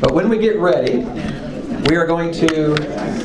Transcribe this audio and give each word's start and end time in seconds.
But 0.00 0.14
when 0.14 0.30
we 0.30 0.38
get 0.38 0.58
ready, 0.58 1.04
we 1.88 1.96
are 1.96 2.06
going 2.06 2.32
to 2.32 3.20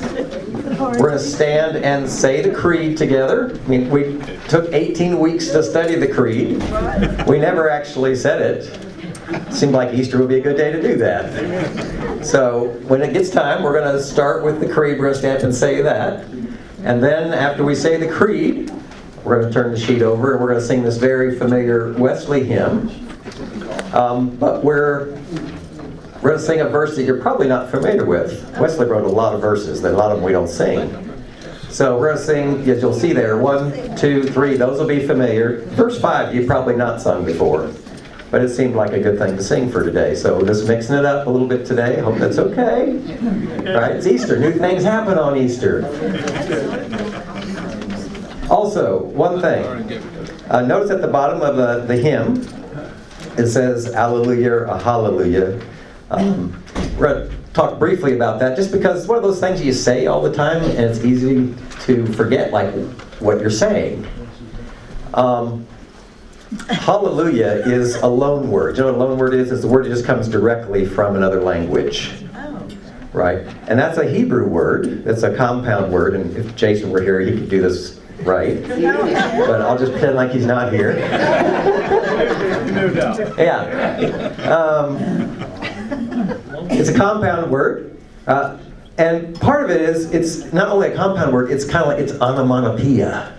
we're 0.78 0.98
going 0.98 1.12
to 1.14 1.20
stand 1.20 1.78
and 1.78 2.10
say 2.10 2.42
the 2.42 2.54
creed 2.54 2.98
together. 2.98 3.58
I 3.64 3.68
mean, 3.68 3.90
we 3.90 4.20
took 4.50 4.74
18 4.74 5.18
weeks 5.18 5.50
to 5.52 5.64
study 5.64 5.96
the 5.96 6.08
creed. 6.08 6.58
We 7.28 7.40
never 7.40 7.70
actually 7.70 8.16
said 8.16 8.42
it. 8.42 9.54
Seemed 9.54 9.72
like 9.72 9.94
Easter 9.94 10.20
would 10.20 10.28
be 10.28 10.40
a 10.40 10.42
good 10.42 10.58
day 10.58 10.72
to 10.74 10.82
do 10.82 10.98
that. 10.98 12.26
So 12.26 12.68
when 12.88 13.02
it 13.02 13.14
gets 13.14 13.30
time, 13.30 13.64
we're 13.64 13.80
going 13.80 13.96
to 13.96 14.04
start 14.04 14.44
with 14.44 14.60
the 14.60 14.68
creed. 14.68 15.00
We're 15.00 15.06
going 15.06 15.14
to 15.14 15.20
stand 15.20 15.44
and 15.44 15.56
say 15.56 15.82
that. 15.82 16.26
And 16.84 17.02
then 17.02 17.34
after 17.34 17.64
we 17.64 17.74
say 17.74 17.96
the 17.98 18.12
creed, 18.12 18.70
we're 19.24 19.40
going 19.40 19.52
to 19.52 19.54
turn 19.54 19.72
the 19.72 19.80
sheet 19.80 20.02
over 20.02 20.34
and 20.34 20.42
we're 20.42 20.50
going 20.50 20.60
to 20.60 20.66
sing 20.66 20.84
this 20.84 20.98
very 20.98 21.38
familiar 21.38 21.94
Wesley 21.94 22.44
hymn. 22.44 22.90
Um, 23.94 24.36
but 24.36 24.64
we're 24.64 25.18
we're 26.26 26.32
going 26.32 26.42
to 26.42 26.46
sing 26.48 26.62
a 26.62 26.68
verse 26.68 26.96
that 26.96 27.04
you're 27.04 27.22
probably 27.22 27.48
not 27.48 27.70
familiar 27.70 28.04
with. 28.04 28.58
Wesley 28.58 28.88
wrote 28.88 29.06
a 29.06 29.08
lot 29.08 29.36
of 29.36 29.42
verses, 29.42 29.80
that 29.84 29.94
a 29.94 29.96
lot 29.96 30.10
of 30.10 30.18
them 30.18 30.26
we 30.26 30.32
don't 30.32 30.48
sing. 30.48 30.90
So 31.70 32.00
we're 32.00 32.16
going 32.16 32.18
to 32.18 32.24
sing, 32.24 32.68
as 32.68 32.82
you'll 32.82 32.96
see 32.96 33.14
there, 33.14 33.38
one, 33.38 33.96
two, 33.96 34.24
three, 34.24 34.58
those 34.58 34.80
will 34.80 34.88
be 34.88 35.06
familiar. 35.06 35.60
Verse 35.76 36.02
five, 36.02 36.34
you've 36.34 36.48
probably 36.48 36.76
not 36.76 37.00
sung 37.00 37.26
before. 37.26 37.72
But 38.32 38.42
it 38.42 38.50
seemed 38.50 38.74
like 38.74 38.92
a 38.94 39.00
good 39.00 39.20
thing 39.20 39.38
to 39.38 39.44
sing 39.44 39.70
for 39.70 39.84
today. 39.84 40.16
So 40.16 40.44
just 40.44 40.68
mixing 40.68 40.96
it 40.96 41.06
up 41.06 41.28
a 41.28 41.30
little 41.30 41.48
bit 41.48 41.64
today. 41.64 42.00
Hope 42.00 42.18
that's 42.18 42.40
okay. 42.40 42.94
Right? 43.78 43.92
It's 43.92 44.08
Easter. 44.08 44.40
New 44.40 44.54
things 44.54 44.84
happen 44.84 45.20
on 45.20 45.38
Easter. 45.38 45.86
Also, 48.50 49.04
one 49.04 49.42
thing. 49.42 49.64
Uh, 50.50 50.62
notice 50.62 50.90
at 50.90 51.02
the 51.02 51.08
bottom 51.08 51.44
of 51.44 51.56
the, 51.56 51.86
the 51.86 51.96
hymn, 51.96 52.38
it 53.38 53.46
says 53.46 53.94
Alleluia 53.94 54.52
or 54.52 54.80
Hallelujah. 54.80 55.62
Um, 56.12 56.64
we're 56.98 57.14
going 57.14 57.30
to 57.30 57.36
talk 57.54 57.80
briefly 57.80 58.14
about 58.14 58.40
that 58.40 58.56
just 58.56 58.72
because 58.72 59.00
it's 59.00 59.08
one 59.08 59.18
of 59.18 59.24
those 59.24 59.40
things 59.40 59.62
you 59.64 59.74
say 59.74 60.06
all 60.08 60.22
the 60.22 60.34
time 60.34 60.64
and 60.64 60.80
it's 60.80 61.04
easy 61.04 61.54
to 61.82 62.06
forget 62.14 62.52
like 62.52 62.74
what 63.20 63.40
you're 63.40 63.50
saying. 63.50 64.06
Um, 65.14 65.66
hallelujah 66.70 67.64
is 67.66 67.96
a 67.96 68.08
loan 68.08 68.52
word. 68.52 68.78
You 68.78 68.84
know 68.84 68.94
what 68.94 69.02
a 69.02 69.04
loan 69.06 69.18
word 69.18 69.34
is? 69.34 69.52
It's 69.52 69.64
a 69.64 69.68
word 69.68 69.86
that 69.86 69.90
just 69.90 70.06
comes 70.06 70.28
directly 70.28 70.86
from 70.86 71.16
another 71.16 71.42
language. 71.42 72.12
Right? 73.14 73.48
And 73.70 73.80
that's 73.80 73.98
a 73.98 74.06
Hebrew 74.06 74.46
word. 74.46 75.08
It's 75.08 75.24
a 75.24 75.36
compound 75.36 75.92
word. 75.92 76.16
And 76.16 76.36
if 76.36 76.54
Jason 76.56 76.92
were 76.92 77.02
here, 77.02 77.22
he 77.22 77.32
could 77.32 77.50
do 77.50 77.62
this 77.62 78.02
right. 78.24 78.62
But 78.68 79.62
I'll 79.62 79.78
just 79.78 79.94
pretend 79.94 80.16
like 80.16 80.32
he's 80.32 80.46
not 80.46 80.74
here. 80.74 80.98
Yeah. 83.38 84.28
Um, 84.52 85.25
it's 86.80 86.90
a 86.90 86.94
compound 86.94 87.52
word. 87.52 87.98
Uh, 88.28 88.58
and 88.98 89.40
part 89.40 89.64
of 89.64 89.70
it 89.70 89.82
is, 89.82 90.12
it's 90.12 90.54
not 90.54 90.70
only 90.70 90.92
a 90.92 90.96
compound 90.96 91.34
word, 91.34 91.52
it's 91.52 91.66
kind 91.66 91.84
of 91.84 91.88
like, 91.88 92.00
it's 92.00 92.14
onomatopoeia. 92.22 93.34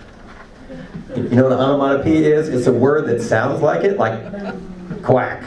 You 1.15 1.23
know 1.23 1.43
what 1.43 1.53
an 1.53 1.59
onomatopoeia 1.59 2.37
is? 2.37 2.49
It's 2.49 2.67
a 2.67 2.73
word 2.73 3.07
that 3.07 3.21
sounds 3.21 3.61
like 3.61 3.83
it, 3.83 3.97
like 3.97 4.21
quack. 5.03 5.43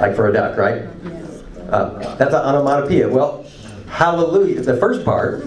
Like 0.00 0.16
for 0.16 0.28
a 0.28 0.32
duck, 0.32 0.56
right? 0.56 0.82
Uh, 1.70 2.16
that's 2.16 2.34
an 2.34 2.40
onomatopoeia. 2.40 3.08
Well, 3.08 3.44
hallelujah, 3.88 4.62
the 4.62 4.76
first 4.76 5.04
part, 5.04 5.42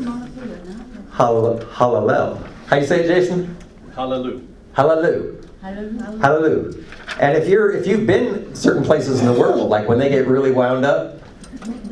hallel, 1.12 1.64
hallel. 1.72 2.48
How 2.68 2.78
you 2.78 2.86
say 2.86 3.04
it, 3.04 3.08
Jason? 3.08 3.58
Hallelujah. 3.96 4.42
Hallelujah. 4.74 5.47
Hallelujah. 5.62 6.20
Hallelujah. 6.20 6.84
And 7.20 7.38
if 7.38 7.48
you're 7.48 7.72
if 7.72 7.88
you've 7.88 8.06
been 8.06 8.56
certain 8.56 8.84
places 8.84 9.20
in 9.20 9.26
the 9.26 9.34
world, 9.34 9.70
like 9.70 9.88
when 9.88 9.98
they 9.98 10.10
get 10.10 10.28
really 10.28 10.52
wound 10.52 10.86
up, 10.86 11.20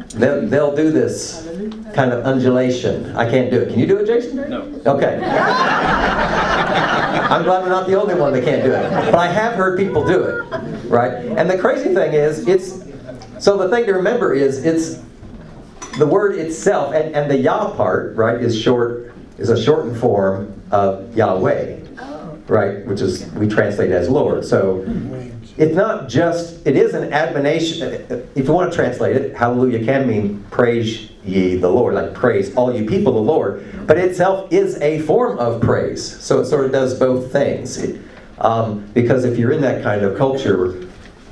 they'll, 0.10 0.48
they'll 0.48 0.76
do 0.76 0.92
this 0.92 1.48
kind 1.94 2.12
of 2.14 2.26
undulation. 2.26 3.16
I 3.16 3.30
can't 3.30 3.50
do 3.50 3.60
it. 3.62 3.70
Can 3.70 3.80
you 3.80 3.88
do 3.88 3.98
it, 3.98 4.06
Jason? 4.06 4.50
No. 4.50 4.62
Okay. 4.86 5.16
I'm 7.26 7.44
glad 7.44 7.64
I'm 7.64 7.70
not 7.70 7.88
the 7.88 8.00
only 8.00 8.14
one 8.14 8.34
that 8.34 8.44
can't 8.44 8.64
do 8.64 8.72
it. 8.72 8.90
But 9.12 9.16
I 9.16 9.28
have 9.28 9.54
heard 9.54 9.80
people 9.80 10.06
do 10.06 10.24
it, 10.24 10.44
right? 10.88 11.26
And 11.26 11.50
the 11.50 11.58
crazy 11.58 11.94
thing 11.94 12.14
is, 12.14 12.48
it's 12.48 12.84
so 13.40 13.58
the 13.58 13.70
thing 13.70 13.86
to 13.86 13.94
remember 13.94 14.34
is 14.34 14.64
it's 14.64 15.02
the 15.98 16.06
word 16.06 16.36
itself, 16.36 16.94
and, 16.94 17.16
and 17.16 17.32
the 17.32 17.38
Yah 17.38 17.72
part, 17.72 18.16
right, 18.16 18.40
is 18.40 18.60
short 18.60 19.14
is 19.38 19.50
a 19.50 19.62
shortened 19.62 19.98
form 19.98 20.62
of 20.72 21.16
Yahweh 21.16 21.75
right? 22.48 22.86
Which 22.86 23.02
is 23.02 23.26
we 23.34 23.48
translate 23.48 23.92
as 23.92 24.10
Lord. 24.10 24.46
So 24.46 24.86
it's 25.58 25.76
not 25.76 26.10
just 26.10 26.66
it 26.66 26.76
is 26.76 26.94
an 26.94 27.14
admonition. 27.14 28.06
If 28.36 28.48
you 28.48 28.54
want 28.54 28.72
to 28.72 28.76
translate 28.76 29.16
it, 29.16 29.36
Hallelujah 29.36 29.84
can 29.86 30.08
mean 30.08 30.44
praise 30.52 31.10
ye 31.24 31.56
the 31.56 31.70
Lord, 31.70 31.96
like 31.96 32.14
praise 32.14 32.54
all 32.56 32.74
you 32.76 32.86
people 32.86 33.14
the 33.14 33.20
Lord. 33.20 33.66
But 33.88 33.98
itself 33.98 34.52
is 34.52 34.80
a 34.82 35.00
form 35.00 35.40
of 35.40 35.62
praise, 35.62 36.04
so 36.22 36.40
it 36.40 36.46
sort 36.46 36.66
of 36.66 36.72
does 36.72 36.98
both 37.00 37.32
things. 37.32 37.84
Um, 38.38 38.86
because 38.94 39.24
if 39.24 39.38
you're 39.38 39.52
in 39.52 39.62
that 39.62 39.82
kind 39.82 40.04
of 40.04 40.18
culture 40.18 40.74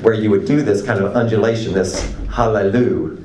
where 0.02 0.14
you 0.14 0.30
would 0.30 0.46
do 0.46 0.62
this 0.62 0.82
kind 0.82 1.04
of 1.04 1.16
undulation, 1.16 1.74
this 1.74 2.14
Hallelujah, 2.30 3.22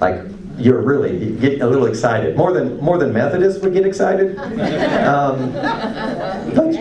like 0.00 0.22
you're 0.60 0.82
really 0.82 1.24
you 1.24 1.36
get 1.38 1.60
a 1.60 1.66
little 1.66 1.86
excited 1.86 2.36
more 2.36 2.52
than 2.52 2.78
more 2.80 2.98
than 2.98 3.12
Methodists 3.12 3.62
would 3.62 3.72
get 3.72 3.86
excited. 3.86 4.38
Um, 5.10 5.52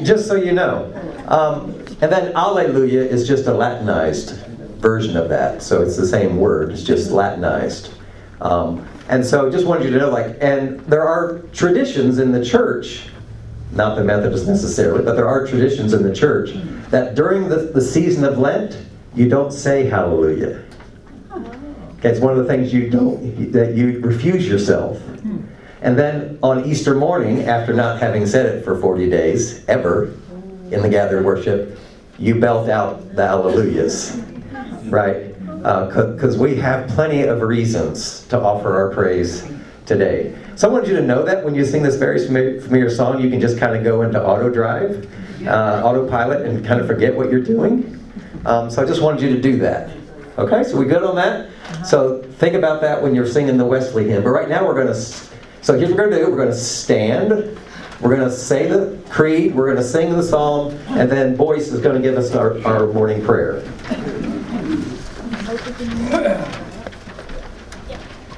just 0.03 0.27
so 0.27 0.35
you 0.35 0.51
know. 0.51 0.91
Um, 1.27 1.73
and 2.01 2.11
then 2.11 2.35
Alleluia 2.35 3.03
is 3.03 3.27
just 3.27 3.47
a 3.47 3.53
Latinized 3.53 4.35
version 4.79 5.17
of 5.17 5.29
that, 5.29 5.61
so 5.61 5.81
it's 5.81 5.97
the 5.97 6.07
same 6.07 6.37
word. 6.37 6.71
It's 6.71 6.83
just 6.83 7.11
Latinized. 7.11 7.91
Um, 8.41 8.87
and 9.09 9.25
so, 9.25 9.51
just 9.51 9.65
wanted 9.65 9.85
you 9.85 9.91
to 9.91 9.97
know, 9.97 10.09
like, 10.09 10.37
and 10.39 10.79
there 10.81 11.05
are 11.05 11.39
traditions 11.51 12.19
in 12.19 12.31
the 12.31 12.43
church, 12.43 13.07
not 13.71 13.95
the 13.95 14.03
Methodists 14.03 14.47
necessarily, 14.47 15.03
but 15.03 15.15
there 15.15 15.27
are 15.27 15.45
traditions 15.45 15.93
in 15.93 16.03
the 16.03 16.13
church 16.13 16.51
that 16.89 17.15
during 17.15 17.49
the, 17.49 17.57
the 17.57 17.81
season 17.81 18.23
of 18.23 18.37
Lent, 18.37 18.77
you 19.15 19.27
don't 19.27 19.51
say 19.51 19.85
Hallelujah. 19.85 20.63
It's 22.03 22.19
one 22.19 22.31
of 22.31 22.37
the 22.37 22.45
things 22.45 22.73
you 22.73 22.89
don't 22.89 23.51
that 23.51 23.75
you 23.75 23.99
refuse 23.99 24.47
yourself. 24.47 25.01
And 25.81 25.97
then 25.97 26.37
on 26.43 26.65
Easter 26.65 26.93
morning, 26.93 27.43
after 27.43 27.73
not 27.73 27.99
having 27.99 28.25
said 28.25 28.45
it 28.45 28.65
for 28.65 28.77
40 28.79 29.09
days, 29.09 29.65
ever, 29.67 30.13
in 30.71 30.81
the 30.81 30.89
gathered 30.89 31.23
worship, 31.23 31.77
you 32.17 32.35
belt 32.35 32.69
out 32.69 33.15
the 33.15 33.21
alleluias, 33.21 34.21
right? 34.91 35.33
Because 35.57 36.35
uh, 36.35 36.43
we 36.43 36.55
have 36.57 36.89
plenty 36.89 37.23
of 37.23 37.41
reasons 37.41 38.27
to 38.27 38.39
offer 38.39 38.75
our 38.75 38.93
praise 38.93 39.49
today. 39.85 40.35
So 40.55 40.69
I 40.69 40.71
want 40.71 40.87
you 40.87 40.95
to 40.97 41.01
know 41.01 41.23
that 41.23 41.43
when 41.43 41.55
you 41.55 41.65
sing 41.65 41.81
this 41.81 41.95
very 41.95 42.25
familiar 42.27 42.89
song, 42.89 43.21
you 43.21 43.29
can 43.29 43.39
just 43.39 43.57
kind 43.57 43.75
of 43.75 43.83
go 43.83 44.01
into 44.01 44.21
auto 44.21 44.49
drive, 44.49 45.07
uh, 45.47 45.81
autopilot, 45.83 46.45
and 46.45 46.65
kind 46.65 46.81
of 46.81 46.87
forget 46.87 47.15
what 47.15 47.31
you're 47.31 47.43
doing. 47.43 47.97
Um, 48.45 48.69
so 48.69 48.83
I 48.83 48.85
just 48.85 49.01
wanted 49.01 49.21
you 49.21 49.29
to 49.35 49.41
do 49.41 49.57
that. 49.59 49.91
Okay, 50.37 50.63
so 50.63 50.77
we 50.77 50.85
good 50.85 51.03
on 51.03 51.15
that? 51.15 51.49
Uh-huh. 51.69 51.83
So 51.83 52.23
think 52.23 52.55
about 52.55 52.81
that 52.81 53.01
when 53.01 53.13
you're 53.15 53.27
singing 53.27 53.57
the 53.57 53.65
Wesley 53.65 54.09
hymn. 54.09 54.23
But 54.23 54.31
right 54.31 54.49
now 54.49 54.65
we're 54.65 54.73
going 54.73 54.87
to 54.87 55.29
so 55.61 55.77
here's 55.77 55.89
what 55.89 55.99
we're 55.99 56.09
going 56.09 56.19
to 56.19 56.25
do. 56.25 56.31
We're 56.31 56.37
going 56.37 56.49
to 56.49 56.55
stand. 56.55 57.29
We're 58.01 58.15
going 58.15 58.27
to 58.27 58.31
say 58.31 58.67
the 58.67 58.97
creed. 59.09 59.53
We're 59.53 59.65
going 59.65 59.77
to 59.77 59.83
sing 59.83 60.11
the 60.13 60.23
psalm. 60.23 60.73
And 60.87 61.11
then 61.11 61.35
Boyce 61.35 61.67
is 61.67 61.81
going 61.81 61.95
to 61.95 62.01
give 62.01 62.17
us 62.17 62.33
our, 62.33 62.65
our 62.65 62.87
morning 62.87 63.23
prayer. 63.23 63.61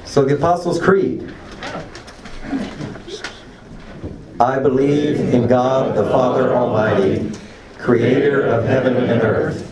So 0.04 0.24
the 0.24 0.34
Apostles' 0.34 0.80
Creed. 0.80 1.32
I 4.40 4.58
believe 4.58 5.20
in 5.20 5.46
God 5.46 5.94
the 5.94 6.10
Father 6.10 6.52
Almighty, 6.52 7.30
creator 7.78 8.42
of 8.42 8.64
heaven 8.64 8.96
and 8.96 9.22
earth. 9.22 9.71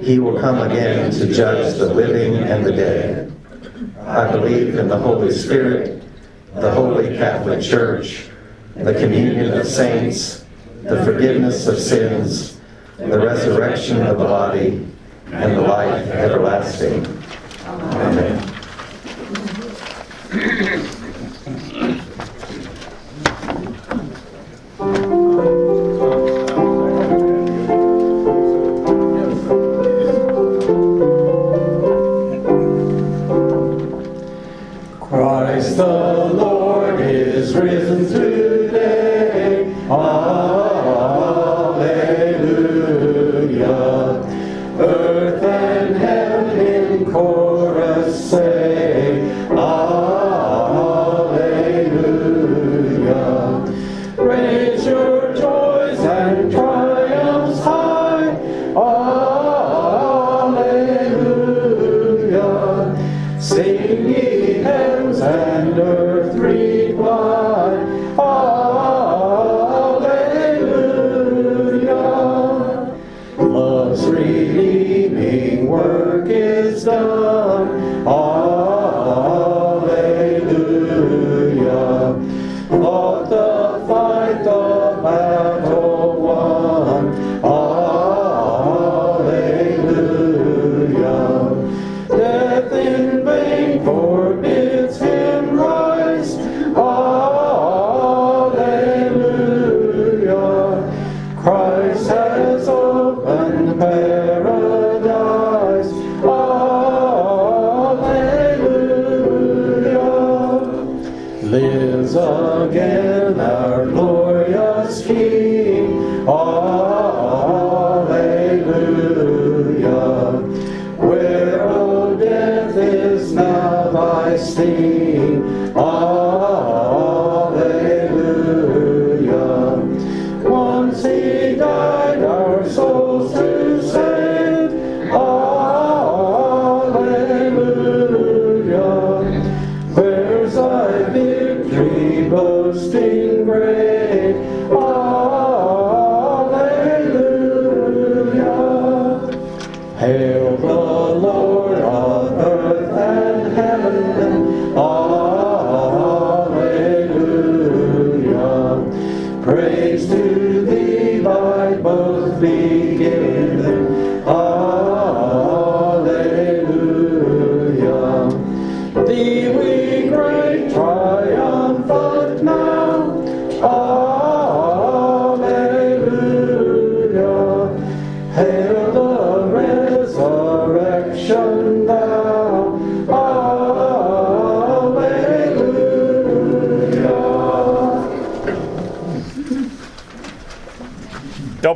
He 0.00 0.18
will 0.18 0.40
come 0.40 0.60
again 0.70 1.10
to 1.12 1.32
judge 1.32 1.78
the 1.78 1.92
living 1.92 2.36
and 2.36 2.64
the 2.64 2.72
dead. 2.72 3.32
I 4.06 4.30
believe 4.32 4.76
in 4.76 4.88
the 4.88 4.98
Holy 4.98 5.30
Spirit 5.30 6.00
the 6.54 6.70
Holy 6.70 7.16
Catholic 7.16 7.62
Church, 7.62 8.28
the 8.74 8.94
communion 8.94 9.52
of 9.52 9.66
saints, 9.66 10.44
the 10.82 11.04
forgiveness 11.04 11.66
of 11.66 11.78
sins, 11.78 12.60
the 12.98 13.18
resurrection 13.18 14.04
of 14.06 14.18
the 14.18 14.24
body, 14.24 14.86
and 15.26 15.56
the 15.56 15.60
life 15.60 16.06
everlasting. 16.08 17.06
Amen. 17.66 18.59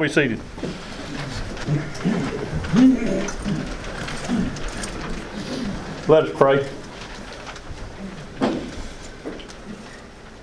Be 0.04 0.12
seated. 0.12 0.40
Let 6.06 6.24
us 6.24 6.32
pray. 6.34 6.68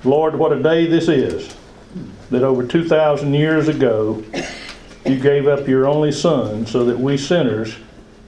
Lord, 0.04 0.36
what 0.36 0.52
a 0.52 0.64
day 0.64 0.88
this 0.88 1.08
is 1.08 1.56
that 2.32 2.42
over 2.42 2.66
2,000 2.66 3.36
years 3.36 3.68
ago 3.68 4.24
you 5.06 5.20
gave 5.20 5.48
up 5.48 5.68
your 5.68 5.88
only 5.88 6.12
Son 6.12 6.66
so 6.66 6.84
that 6.86 6.98
we 6.98 7.16
sinners 7.18 7.76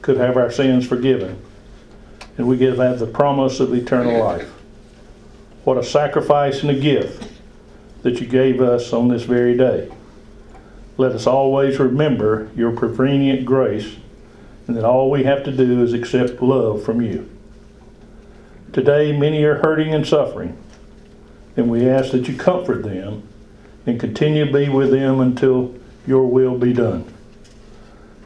could 0.03 0.17
have 0.17 0.37
our 0.37 0.51
sins 0.51 0.85
forgiven 0.85 1.41
and 2.37 2.47
we 2.47 2.59
could 2.59 2.77
have 2.77 2.99
the 2.99 3.07
promise 3.07 3.59
of 3.59 3.73
eternal 3.73 4.23
life. 4.23 4.51
What 5.63 5.77
a 5.77 5.83
sacrifice 5.83 6.61
and 6.61 6.69
a 6.69 6.79
gift 6.79 7.27
that 8.03 8.21
you 8.21 8.27
gave 8.27 8.61
us 8.61 8.93
on 8.93 9.07
this 9.07 9.23
very 9.23 9.57
day. 9.57 9.89
Let 10.97 11.13
us 11.13 11.25
always 11.25 11.79
remember 11.79 12.49
your 12.55 12.71
prevenient 12.71 13.45
grace 13.45 13.95
and 14.67 14.77
that 14.77 14.85
all 14.85 15.09
we 15.09 15.23
have 15.23 15.43
to 15.43 15.51
do 15.51 15.83
is 15.83 15.93
accept 15.93 16.41
love 16.41 16.83
from 16.83 17.01
you. 17.01 17.29
Today, 18.71 19.17
many 19.17 19.43
are 19.43 19.61
hurting 19.61 19.93
and 19.93 20.05
suffering, 20.05 20.57
and 21.55 21.69
we 21.69 21.87
ask 21.87 22.11
that 22.11 22.27
you 22.27 22.35
comfort 22.35 22.83
them 22.83 23.27
and 23.85 23.99
continue 23.99 24.45
to 24.45 24.53
be 24.53 24.69
with 24.69 24.91
them 24.91 25.19
until 25.19 25.75
your 26.07 26.25
will 26.25 26.57
be 26.57 26.73
done. 26.73 27.11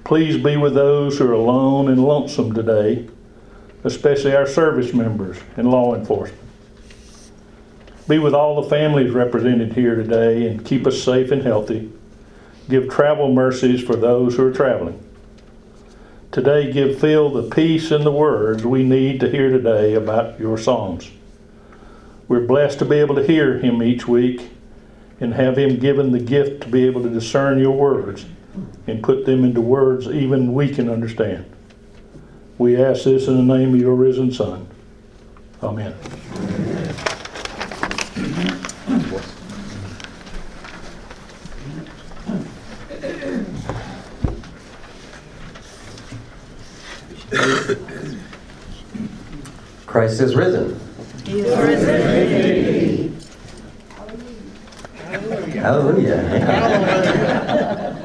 Please 0.04 0.42
be 0.42 0.56
with 0.56 0.74
those 0.74 1.18
who 1.18 1.28
are 1.30 1.34
alone 1.34 1.90
and 1.90 2.04
lonesome 2.04 2.54
today, 2.54 3.10
especially 3.84 4.36
our 4.36 4.48
service 4.48 4.94
members 4.94 5.38
and 5.58 5.70
law 5.70 5.96
enforcement. 5.96 6.42
Be 8.08 8.20
with 8.20 8.34
all 8.34 8.62
the 8.62 8.70
families 8.70 9.12
represented 9.12 9.74
here 9.74 9.96
today 9.96 10.48
and 10.48 10.66
keep 10.66 10.88
us 10.88 11.02
safe 11.02 11.32
and 11.32 11.44
healthy. 11.44 11.92
Give 12.70 12.90
travel 12.90 13.34
mercies 13.34 13.82
for 13.82 13.96
those 13.96 14.36
who 14.36 14.46
are 14.48 14.54
traveling. 14.54 15.04
Today, 16.32 16.72
give 16.72 17.00
Phil 17.00 17.30
the 17.30 17.50
peace 17.50 17.90
and 17.92 18.06
the 18.06 18.12
words 18.12 18.66
we 18.66 18.84
need 18.84 19.20
to 19.22 19.30
hear 19.30 19.50
today 19.50 19.94
about 19.94 20.40
your 20.40 20.58
songs. 20.58 21.10
We're 22.28 22.46
blessed 22.46 22.80
to 22.80 22.86
be 22.86 22.98
able 22.98 23.16
to 23.16 23.26
hear 23.26 23.60
him 23.60 23.82
each 23.82 24.08
week 24.08 24.50
and 25.20 25.34
have 25.34 25.58
him 25.58 25.80
given 25.80 26.12
the 26.12 26.20
gift 26.20 26.62
to 26.64 26.68
be 26.68 26.86
able 26.86 27.02
to 27.04 27.10
discern 27.10 27.60
your 27.60 27.72
words 27.72 28.26
and 28.86 29.02
put 29.02 29.26
them 29.26 29.46
into 29.46 29.62
words 29.62 30.08
even 30.08 30.54
we 30.54 30.70
can 30.70 30.90
understand. 30.90 31.46
We 32.58 32.82
ask 32.82 33.06
this 33.06 33.28
in 33.28 33.48
the 33.48 33.58
name 33.58 33.74
of 33.74 33.80
your 33.80 33.96
risen 33.96 34.32
Son. 34.32 34.68
Amen. 35.64 35.96
Christ 49.98 50.22
is 50.22 50.36
risen. 50.36 50.80
He 51.26 51.40
is 51.40 51.58
risen. 51.58 53.18
Hallelujah. 55.54 56.22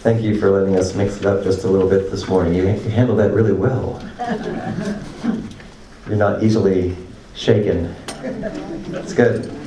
Thank 0.00 0.22
you 0.22 0.40
for 0.40 0.50
letting 0.50 0.76
us 0.76 0.94
mix 0.94 1.18
it 1.18 1.26
up 1.26 1.44
just 1.44 1.64
a 1.64 1.68
little 1.68 1.90
bit 1.90 2.10
this 2.10 2.26
morning. 2.28 2.54
You 2.54 2.64
handled 2.64 3.18
that 3.18 3.34
really 3.34 3.52
well. 3.52 4.02
You're 6.08 6.16
not 6.16 6.42
easily 6.42 6.96
shaken. 7.34 7.94
It's 8.24 9.12
good. 9.12 9.57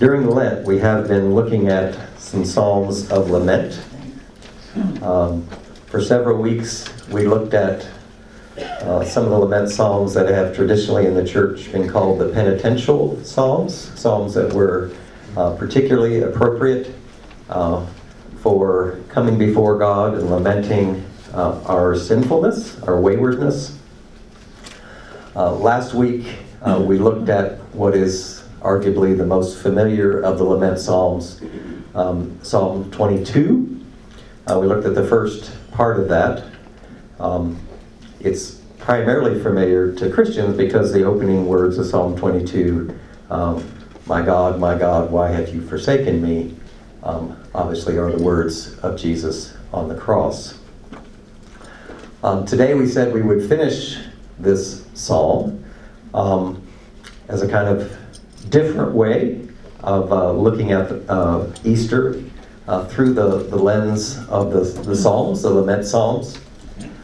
During 0.00 0.30
Lent, 0.30 0.64
we 0.64 0.78
have 0.78 1.08
been 1.08 1.34
looking 1.34 1.68
at 1.68 1.94
some 2.18 2.42
Psalms 2.42 3.10
of 3.10 3.28
Lament. 3.28 3.82
Um, 5.02 5.46
for 5.88 6.00
several 6.00 6.40
weeks, 6.40 6.88
we 7.10 7.26
looked 7.26 7.52
at 7.52 7.86
uh, 8.56 9.04
some 9.04 9.24
of 9.24 9.30
the 9.30 9.38
lament 9.38 9.68
psalms 9.68 10.14
that 10.14 10.26
have 10.30 10.56
traditionally 10.56 11.04
in 11.04 11.12
the 11.12 11.22
church 11.22 11.70
been 11.70 11.86
called 11.86 12.18
the 12.18 12.30
penitential 12.30 13.22
psalms, 13.22 13.74
psalms 14.00 14.32
that 14.32 14.50
were 14.54 14.90
uh, 15.36 15.54
particularly 15.56 16.22
appropriate 16.22 16.94
uh, 17.50 17.84
for 18.40 19.00
coming 19.10 19.36
before 19.36 19.76
God 19.76 20.14
and 20.14 20.30
lamenting 20.30 21.04
uh, 21.34 21.62
our 21.66 21.94
sinfulness, 21.94 22.82
our 22.84 22.98
waywardness. 22.98 23.78
Uh, 25.36 25.52
last 25.56 25.92
week, 25.92 26.38
uh, 26.62 26.82
we 26.82 26.98
looked 26.98 27.28
at 27.28 27.58
what 27.74 27.94
is 27.94 28.39
arguably 28.60 29.16
the 29.16 29.26
most 29.26 29.62
familiar 29.62 30.20
of 30.20 30.38
the 30.38 30.44
lament 30.44 30.78
psalms, 30.78 31.40
um, 31.94 32.38
Psalm 32.42 32.90
22. 32.90 33.80
Uh, 34.46 34.58
we 34.60 34.66
looked 34.66 34.86
at 34.86 34.94
the 34.94 35.06
first 35.06 35.52
part 35.72 35.98
of 35.98 36.08
that. 36.08 36.44
Um, 37.18 37.58
it's 38.20 38.60
primarily 38.78 39.40
familiar 39.42 39.92
to 39.94 40.10
Christians 40.10 40.56
because 40.56 40.92
the 40.92 41.04
opening 41.04 41.46
words 41.46 41.78
of 41.78 41.86
Psalm 41.86 42.16
22, 42.16 42.98
um, 43.30 43.64
My 44.06 44.22
God, 44.22 44.58
my 44.58 44.76
God, 44.76 45.10
why 45.10 45.28
have 45.28 45.54
you 45.54 45.66
forsaken 45.66 46.22
me? 46.22 46.54
Um, 47.02 47.42
obviously, 47.54 47.96
are 47.96 48.10
the 48.10 48.22
words 48.22 48.78
of 48.80 48.98
Jesus 48.98 49.56
on 49.72 49.88
the 49.88 49.94
cross. 49.94 50.58
Um, 52.22 52.44
today, 52.44 52.74
we 52.74 52.86
said 52.86 53.14
we 53.14 53.22
would 53.22 53.48
finish 53.48 53.98
this 54.38 54.84
psalm 54.94 55.64
um, 56.12 56.62
as 57.28 57.42
a 57.42 57.48
kind 57.48 57.68
of 57.68 57.96
different 58.48 58.92
way 58.92 59.46
of 59.82 60.12
uh, 60.12 60.32
looking 60.32 60.72
at 60.72 60.90
uh, 61.08 61.46
Easter 61.64 62.22
uh, 62.68 62.84
through 62.86 63.14
the, 63.14 63.44
the 63.44 63.56
lens 63.56 64.18
of 64.28 64.52
the, 64.52 64.60
the 64.82 64.94
Psalms, 64.94 65.42
the 65.42 65.50
lament 65.50 65.84
Psalms. 65.84 66.38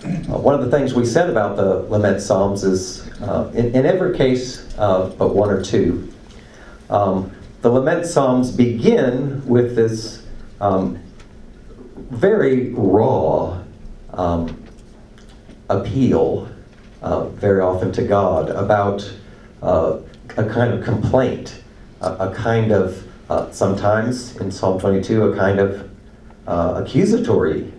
Uh, 0.04 0.38
one 0.38 0.54
of 0.54 0.64
the 0.64 0.70
things 0.70 0.94
we 0.94 1.04
said 1.04 1.28
about 1.28 1.56
the 1.56 1.80
lament 1.90 2.20
Psalms 2.20 2.62
is, 2.64 3.08
uh, 3.22 3.50
in, 3.54 3.74
in, 3.74 3.86
every 3.86 4.16
case 4.16 4.72
uh, 4.78 5.08
but 5.18 5.34
one 5.34 5.50
or 5.50 5.62
two, 5.62 6.12
um, 6.90 7.32
the 7.62 7.70
lament 7.70 8.06
Psalms 8.06 8.52
begin 8.52 9.44
with 9.46 9.74
this 9.74 10.24
um, 10.60 11.02
very 12.10 12.70
raw 12.70 13.60
um, 14.12 14.62
appeal, 15.68 16.48
very 17.34 17.60
often 17.60 17.90
to 17.92 18.02
God, 18.02 18.50
about 18.50 19.10
a 20.36 20.44
kind 20.44 20.72
of 20.72 20.84
complaint, 20.84 21.62
a, 22.00 22.12
a 22.12 22.34
kind 22.34 22.72
of, 22.72 23.06
uh, 23.30 23.50
sometimes 23.50 24.36
in 24.36 24.50
Psalm 24.50 24.78
22, 24.78 25.32
a 25.32 25.36
kind 25.36 25.58
of 25.58 25.90
accusatory 26.46 27.72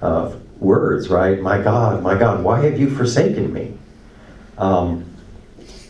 of 0.00 0.40
words, 0.60 1.08
right? 1.08 1.40
My 1.40 1.60
God, 1.62 2.02
my 2.02 2.18
God, 2.18 2.42
why 2.42 2.64
have 2.64 2.78
you 2.78 2.90
forsaken 2.90 3.52
me? 3.52 3.74
Um, 4.56 5.04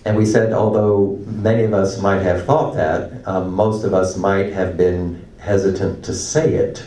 and 0.04 0.16
we 0.16 0.24
said, 0.24 0.52
although 0.52 1.18
many 1.26 1.64
of 1.64 1.74
us 1.74 2.00
might 2.00 2.22
have 2.22 2.44
thought 2.44 2.74
that, 2.74 3.26
um, 3.26 3.52
most 3.52 3.84
of 3.84 3.94
us 3.94 4.16
might 4.16 4.52
have 4.52 4.76
been 4.76 5.26
hesitant 5.38 6.04
to 6.04 6.14
say 6.14 6.54
it. 6.54 6.84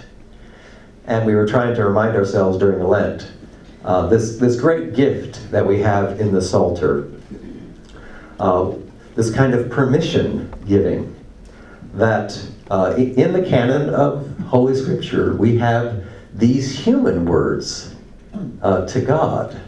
And 1.06 1.26
we 1.26 1.36
were 1.36 1.48
trying 1.48 1.76
to 1.76 1.86
remind 1.86 2.16
ourselves 2.16 2.58
during 2.58 2.84
Lent 2.84 3.32
uh, 3.84 4.08
this, 4.08 4.38
this 4.38 4.60
great 4.60 4.94
gift 4.94 5.52
that 5.52 5.66
we 5.66 5.80
have 5.82 6.20
in 6.20 6.32
the 6.32 6.42
Psalter, 6.42 7.12
uh, 8.40 8.72
this 9.16 9.34
kind 9.34 9.54
of 9.54 9.70
permission 9.70 10.54
giving, 10.68 11.16
that 11.94 12.40
uh, 12.70 12.94
in 12.98 13.34
the 13.34 13.44
canon 13.44 13.90
of 13.90 14.28
Holy 14.40 14.76
Scripture, 14.76 15.36
we 15.36 15.58
have 15.58 16.04
these 16.34 16.78
human 16.78 17.26
words 17.26 17.96
uh, 18.62 18.86
to 18.88 19.02
God, 19.02 19.60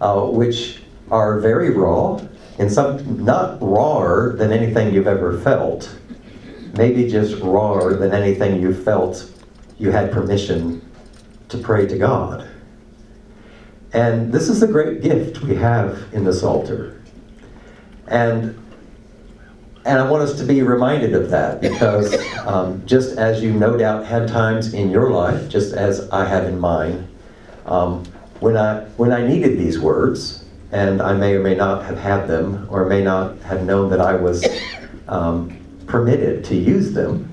uh, 0.00 0.22
which 0.22 0.82
are 1.10 1.40
very 1.40 1.70
raw, 1.70 2.20
and 2.58 2.70
some 2.70 3.24
not 3.24 3.60
rawer 3.60 4.34
than 4.36 4.52
anything 4.52 4.94
you've 4.94 5.06
ever 5.06 5.38
felt, 5.40 5.94
maybe 6.76 7.08
just 7.08 7.40
rawer 7.42 7.94
than 7.94 8.12
anything 8.12 8.60
you 8.60 8.72
felt 8.72 9.30
you 9.78 9.90
had 9.90 10.12
permission 10.12 10.80
to 11.48 11.58
pray 11.58 11.86
to 11.86 11.98
God. 11.98 12.48
And 13.92 14.32
this 14.32 14.48
is 14.48 14.60
the 14.60 14.68
great 14.68 15.02
gift 15.02 15.42
we 15.42 15.56
have 15.56 16.06
in 16.12 16.24
this 16.24 16.40
Psalter. 16.40 16.99
And 18.10 18.60
and 19.84 19.98
I 19.98 20.08
want 20.08 20.22
us 20.22 20.36
to 20.38 20.44
be 20.44 20.62
reminded 20.62 21.14
of 21.14 21.30
that 21.30 21.60
because 21.60 22.14
um, 22.46 22.84
just 22.86 23.16
as 23.16 23.42
you 23.42 23.52
no 23.52 23.76
doubt 23.76 24.04
had 24.04 24.28
times 24.28 24.74
in 24.74 24.90
your 24.90 25.10
life, 25.10 25.48
just 25.48 25.74
as 25.74 26.08
I 26.10 26.26
have 26.26 26.44
in 26.44 26.58
mine, 26.58 27.08
um, 27.66 28.04
when, 28.40 28.56
I, 28.56 28.84
when 28.96 29.12
I 29.12 29.26
needed 29.26 29.58
these 29.58 29.78
words, 29.78 30.44
and 30.72 31.00
I 31.00 31.14
may 31.14 31.34
or 31.34 31.42
may 31.42 31.54
not 31.54 31.84
have 31.84 31.98
had 31.98 32.26
them, 32.26 32.66
or 32.70 32.84
may 32.84 33.02
not 33.02 33.38
have 33.38 33.64
known 33.64 33.90
that 33.90 34.00
I 34.00 34.14
was 34.14 34.46
um, 35.08 35.56
permitted 35.86 36.44
to 36.44 36.56
use 36.56 36.92
them, 36.92 37.28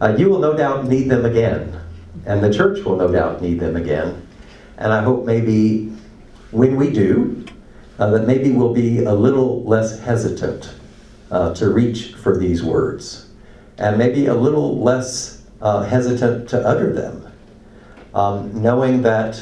uh, 0.00 0.14
you 0.16 0.28
will 0.28 0.38
no 0.38 0.56
doubt 0.56 0.86
need 0.86 1.08
them 1.08 1.24
again. 1.24 1.78
And 2.26 2.42
the 2.42 2.52
church 2.52 2.84
will 2.84 2.96
no 2.96 3.10
doubt 3.10 3.42
need 3.42 3.58
them 3.58 3.76
again. 3.76 4.26
And 4.78 4.92
I 4.92 5.02
hope 5.02 5.24
maybe 5.24 5.92
when 6.52 6.76
we 6.76 6.90
do, 6.90 7.41
uh, 8.02 8.10
that 8.10 8.26
maybe 8.26 8.50
we'll 8.50 8.74
be 8.74 9.04
a 9.04 9.14
little 9.14 9.62
less 9.62 10.00
hesitant 10.00 10.74
uh, 11.30 11.54
to 11.54 11.70
reach 11.70 12.14
for 12.14 12.36
these 12.36 12.60
words, 12.60 13.28
and 13.78 13.96
maybe 13.96 14.26
a 14.26 14.34
little 14.34 14.82
less 14.82 15.44
uh, 15.60 15.84
hesitant 15.84 16.48
to 16.48 16.60
utter 16.66 16.92
them, 16.92 17.24
um, 18.12 18.60
knowing 18.60 19.02
that 19.02 19.40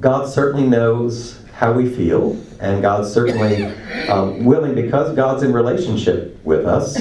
God 0.00 0.28
certainly 0.28 0.66
knows 0.66 1.40
how 1.52 1.72
we 1.72 1.88
feel, 1.88 2.36
and 2.58 2.82
God's 2.82 3.12
certainly 3.12 3.66
um, 4.08 4.44
willing, 4.44 4.74
because 4.74 5.14
God's 5.14 5.44
in 5.44 5.52
relationship 5.52 6.44
with 6.44 6.66
us. 6.66 6.98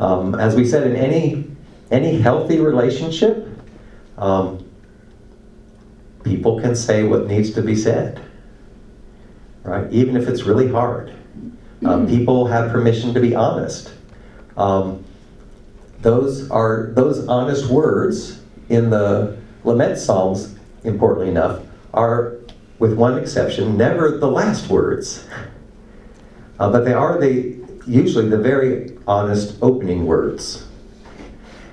Um, 0.00 0.34
as 0.34 0.56
we 0.56 0.64
said, 0.64 0.84
in 0.84 0.96
any 0.96 1.46
any 1.92 2.20
healthy 2.20 2.58
relationship, 2.58 3.46
um, 4.16 4.68
people 6.24 6.60
can 6.60 6.74
say 6.74 7.04
what 7.04 7.28
needs 7.28 7.52
to 7.52 7.62
be 7.62 7.76
said, 7.76 8.20
right? 9.68 9.92
Even 9.92 10.16
if 10.16 10.28
it's 10.28 10.42
really 10.42 10.70
hard. 10.70 11.14
Um, 11.84 12.08
people 12.08 12.46
have 12.46 12.72
permission 12.72 13.14
to 13.14 13.20
be 13.20 13.34
honest. 13.34 13.92
Um, 14.56 15.04
those 16.00 16.50
are 16.50 16.90
those 16.94 17.26
honest 17.28 17.70
words 17.70 18.40
in 18.68 18.90
the 18.90 19.36
lament 19.64 19.98
psalms. 19.98 20.56
Importantly 20.84 21.28
enough, 21.28 21.62
are, 21.92 22.36
with 22.78 22.94
one 22.94 23.18
exception, 23.18 23.76
never 23.76 24.16
the 24.16 24.30
last 24.30 24.70
words, 24.70 25.26
uh, 26.58 26.70
but 26.70 26.84
they 26.84 26.92
are 26.92 27.18
the 27.18 27.58
usually 27.86 28.28
the 28.28 28.38
very 28.38 28.96
honest 29.06 29.56
opening 29.60 30.06
words. 30.06 30.66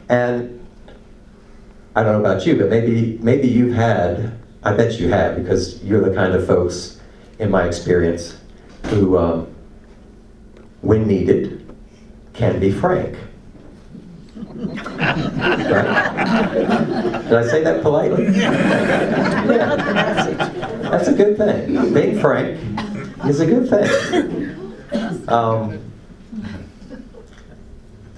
And 0.09 0.65
I 1.95 2.03
don't 2.03 2.13
know 2.13 2.19
about 2.19 2.45
you, 2.45 2.57
but 2.57 2.69
maybe 2.69 3.17
maybe 3.21 3.47
you've 3.47 3.73
had. 3.73 4.37
I 4.63 4.73
bet 4.73 4.99
you 4.99 5.09
have 5.09 5.35
because 5.35 5.83
you're 5.83 6.01
the 6.01 6.15
kind 6.15 6.33
of 6.33 6.47
folks, 6.47 6.94
in 7.39 7.51
my 7.51 7.65
experience, 7.65 8.37
who. 8.85 9.17
Um, 9.17 9.55
when 10.85 11.07
needed, 11.07 11.65
can 12.33 12.59
be 12.59 12.71
frank. 12.71 13.17
right? 14.35 14.75
Did 17.23 17.33
I 17.33 17.47
say 17.47 17.63
that 17.63 17.81
politely? 17.81 18.25
That's 20.89 21.07
a 21.07 21.13
good 21.13 21.37
thing. 21.37 21.93
Being 21.93 22.19
frank 22.19 22.59
is 23.25 23.39
a 23.39 23.47
good 23.47 23.67
thing. 23.67 25.27
Um, 25.27 25.81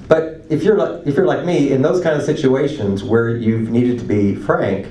but 0.09 0.43
if 0.49 0.63
you're 0.63 0.77
like 0.77 1.07
if 1.07 1.15
you're 1.15 1.25
like 1.25 1.45
me 1.45 1.71
in 1.71 1.81
those 1.81 2.03
kind 2.03 2.17
of 2.17 2.23
situations 2.23 3.03
where 3.03 3.29
you've 3.29 3.69
needed 3.69 3.97
to 3.99 4.05
be 4.05 4.35
frank, 4.35 4.87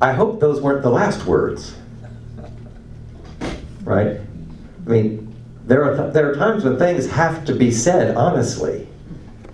I 0.00 0.12
hope 0.12 0.38
those 0.38 0.60
weren't 0.60 0.82
the 0.82 0.90
last 0.90 1.26
words. 1.26 1.74
Right? 3.88 4.20
I 4.86 4.90
mean, 4.90 5.34
there 5.64 5.82
are, 5.82 5.96
th- 5.96 6.12
there 6.12 6.30
are 6.30 6.34
times 6.34 6.62
when 6.62 6.78
things 6.78 7.06
have 7.06 7.46
to 7.46 7.54
be 7.54 7.70
said 7.70 8.14
honestly. 8.16 8.86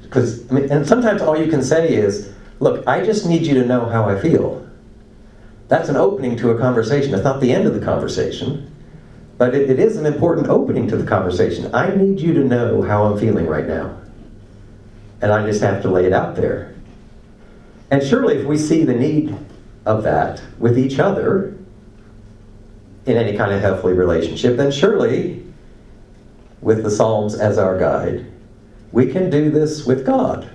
Because, 0.02 0.50
I 0.50 0.54
mean, 0.54 0.72
and 0.72 0.84
sometimes 0.84 1.22
all 1.22 1.38
you 1.38 1.48
can 1.48 1.62
say 1.62 1.94
is, 1.94 2.32
look, 2.58 2.84
I 2.88 3.04
just 3.04 3.26
need 3.26 3.42
you 3.42 3.54
to 3.54 3.64
know 3.64 3.86
how 3.86 4.08
I 4.08 4.20
feel. 4.20 4.68
That's 5.68 5.88
an 5.88 5.94
opening 5.94 6.36
to 6.38 6.50
a 6.50 6.58
conversation. 6.58 7.14
It's 7.14 7.22
not 7.22 7.40
the 7.40 7.52
end 7.52 7.68
of 7.68 7.74
the 7.74 7.84
conversation, 7.84 8.74
but 9.38 9.54
it, 9.54 9.70
it 9.70 9.78
is 9.78 9.96
an 9.98 10.04
important 10.04 10.48
opening 10.48 10.88
to 10.88 10.96
the 10.96 11.06
conversation. 11.06 11.72
I 11.72 11.94
need 11.94 12.18
you 12.18 12.34
to 12.34 12.42
know 12.42 12.82
how 12.82 13.04
I'm 13.04 13.18
feeling 13.18 13.46
right 13.46 13.68
now. 13.68 13.96
And 15.22 15.30
I 15.30 15.46
just 15.46 15.62
have 15.62 15.80
to 15.82 15.90
lay 15.90 16.06
it 16.06 16.12
out 16.12 16.34
there. 16.34 16.74
And 17.92 18.02
surely, 18.02 18.38
if 18.38 18.46
we 18.46 18.58
see 18.58 18.82
the 18.82 18.94
need 18.94 19.36
of 19.86 20.02
that 20.02 20.42
with 20.58 20.76
each 20.76 20.98
other 20.98 21.56
in 23.06 23.16
any 23.16 23.36
kind 23.36 23.52
of 23.52 23.60
healthy 23.60 23.92
relationship, 23.92 24.56
then 24.56 24.70
surely 24.70 25.44
with 26.60 26.82
the 26.82 26.90
Psalms 26.90 27.34
as 27.34 27.58
our 27.58 27.78
guide, 27.78 28.26
we 28.92 29.06
can 29.06 29.28
do 29.28 29.50
this 29.50 29.84
with 29.84 30.06
God. 30.06 30.50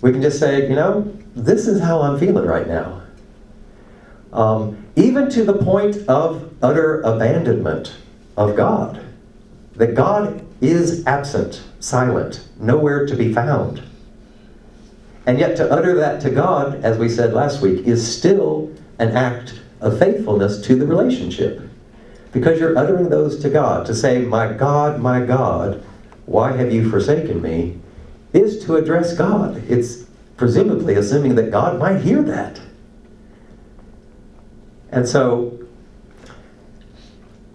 We 0.00 0.12
can 0.12 0.22
just 0.22 0.38
say, 0.38 0.68
you 0.68 0.74
know, 0.74 1.12
this 1.34 1.66
is 1.66 1.80
how 1.80 2.00
I'm 2.02 2.18
feeling 2.18 2.46
right 2.46 2.66
now. 2.66 3.02
Um, 4.32 4.84
even 4.96 5.30
to 5.30 5.44
the 5.44 5.54
point 5.54 5.96
of 6.08 6.52
utter 6.62 7.00
abandonment 7.02 7.94
of 8.38 8.54
God. 8.54 9.04
That 9.74 9.94
God 9.94 10.44
is 10.60 11.06
absent, 11.06 11.62
silent, 11.80 12.48
nowhere 12.58 13.06
to 13.06 13.16
be 13.16 13.34
found. 13.34 13.82
And 15.26 15.38
yet, 15.38 15.56
to 15.56 15.70
utter 15.70 15.94
that 15.96 16.22
to 16.22 16.30
God, 16.30 16.82
as 16.82 16.96
we 16.98 17.08
said 17.08 17.34
last 17.34 17.60
week, 17.60 17.86
is 17.86 18.16
still 18.16 18.72
an 18.98 19.10
act 19.10 19.57
of 19.80 19.98
faithfulness 19.98 20.60
to 20.62 20.76
the 20.76 20.86
relationship. 20.86 21.62
Because 22.32 22.60
you're 22.60 22.76
uttering 22.76 23.08
those 23.08 23.38
to 23.40 23.50
God. 23.50 23.86
To 23.86 23.94
say, 23.94 24.18
My 24.18 24.52
God, 24.52 25.00
my 25.00 25.24
God, 25.24 25.82
why 26.26 26.52
have 26.56 26.72
you 26.72 26.90
forsaken 26.90 27.40
me? 27.40 27.78
is 28.32 28.64
to 28.64 28.76
address 28.76 29.14
God. 29.14 29.56
It's 29.68 30.04
presumably 30.36 30.94
assuming 30.94 31.34
that 31.36 31.50
God 31.50 31.78
might 31.78 32.00
hear 32.00 32.22
that. 32.22 32.60
And 34.90 35.06
so, 35.06 35.58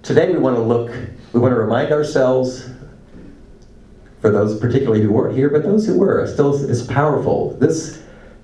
today 0.01 0.31
we 0.31 0.37
want 0.37 0.55
to 0.55 0.61
look, 0.61 0.91
we 1.31 1.39
want 1.39 1.51
to 1.53 1.59
remind 1.59 1.91
ourselves 1.91 2.69
for 4.21 4.29
those 4.29 4.59
particularly 4.59 5.01
who 5.01 5.11
weren't 5.11 5.35
here, 5.35 5.49
but 5.49 5.63
those 5.63 5.85
who 5.85 5.97
were, 5.97 6.25
still 6.27 6.53
is 6.53 6.85
powerful. 6.85 7.57
This, 7.57 8.02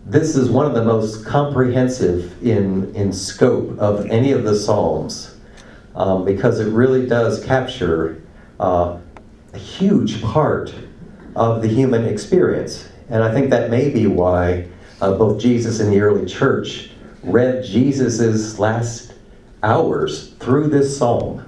this 0.10 0.36
is 0.36 0.50
one 0.50 0.66
of 0.66 0.74
the 0.74 0.84
most 0.84 1.24
comprehensive 1.24 2.44
in, 2.44 2.94
in 2.96 3.14
scope 3.14 3.78
of 3.78 4.08
any 4.08 4.32
of 4.32 4.44
the 4.44 4.56
Psalms 4.56 5.36
um, 5.94 6.26
because 6.26 6.60
it 6.60 6.72
really 6.72 7.06
does 7.06 7.46
capture 7.46 8.20
uh, 8.60 8.98
a 9.54 9.58
huge 9.58 10.24
part 10.24 10.74
of 11.36 11.62
the 11.62 11.68
human 11.68 12.06
experience. 12.06 12.90
And 13.10 13.24
I 13.24 13.32
think 13.32 13.52
that 13.52 13.70
may 13.70 13.90
be 13.90 14.08
why 14.08 14.68
uh, 15.00 15.14
both 15.14 15.40
Jesus 15.40 15.80
and 15.80 15.94
the 15.94 16.02
early 16.02 16.26
church 16.26 16.90
read 17.22 17.64
Jesus' 17.64 18.58
last 18.58 19.14
hours 19.62 20.30
through 20.40 20.70
this 20.70 20.98
psalm. 20.98 21.46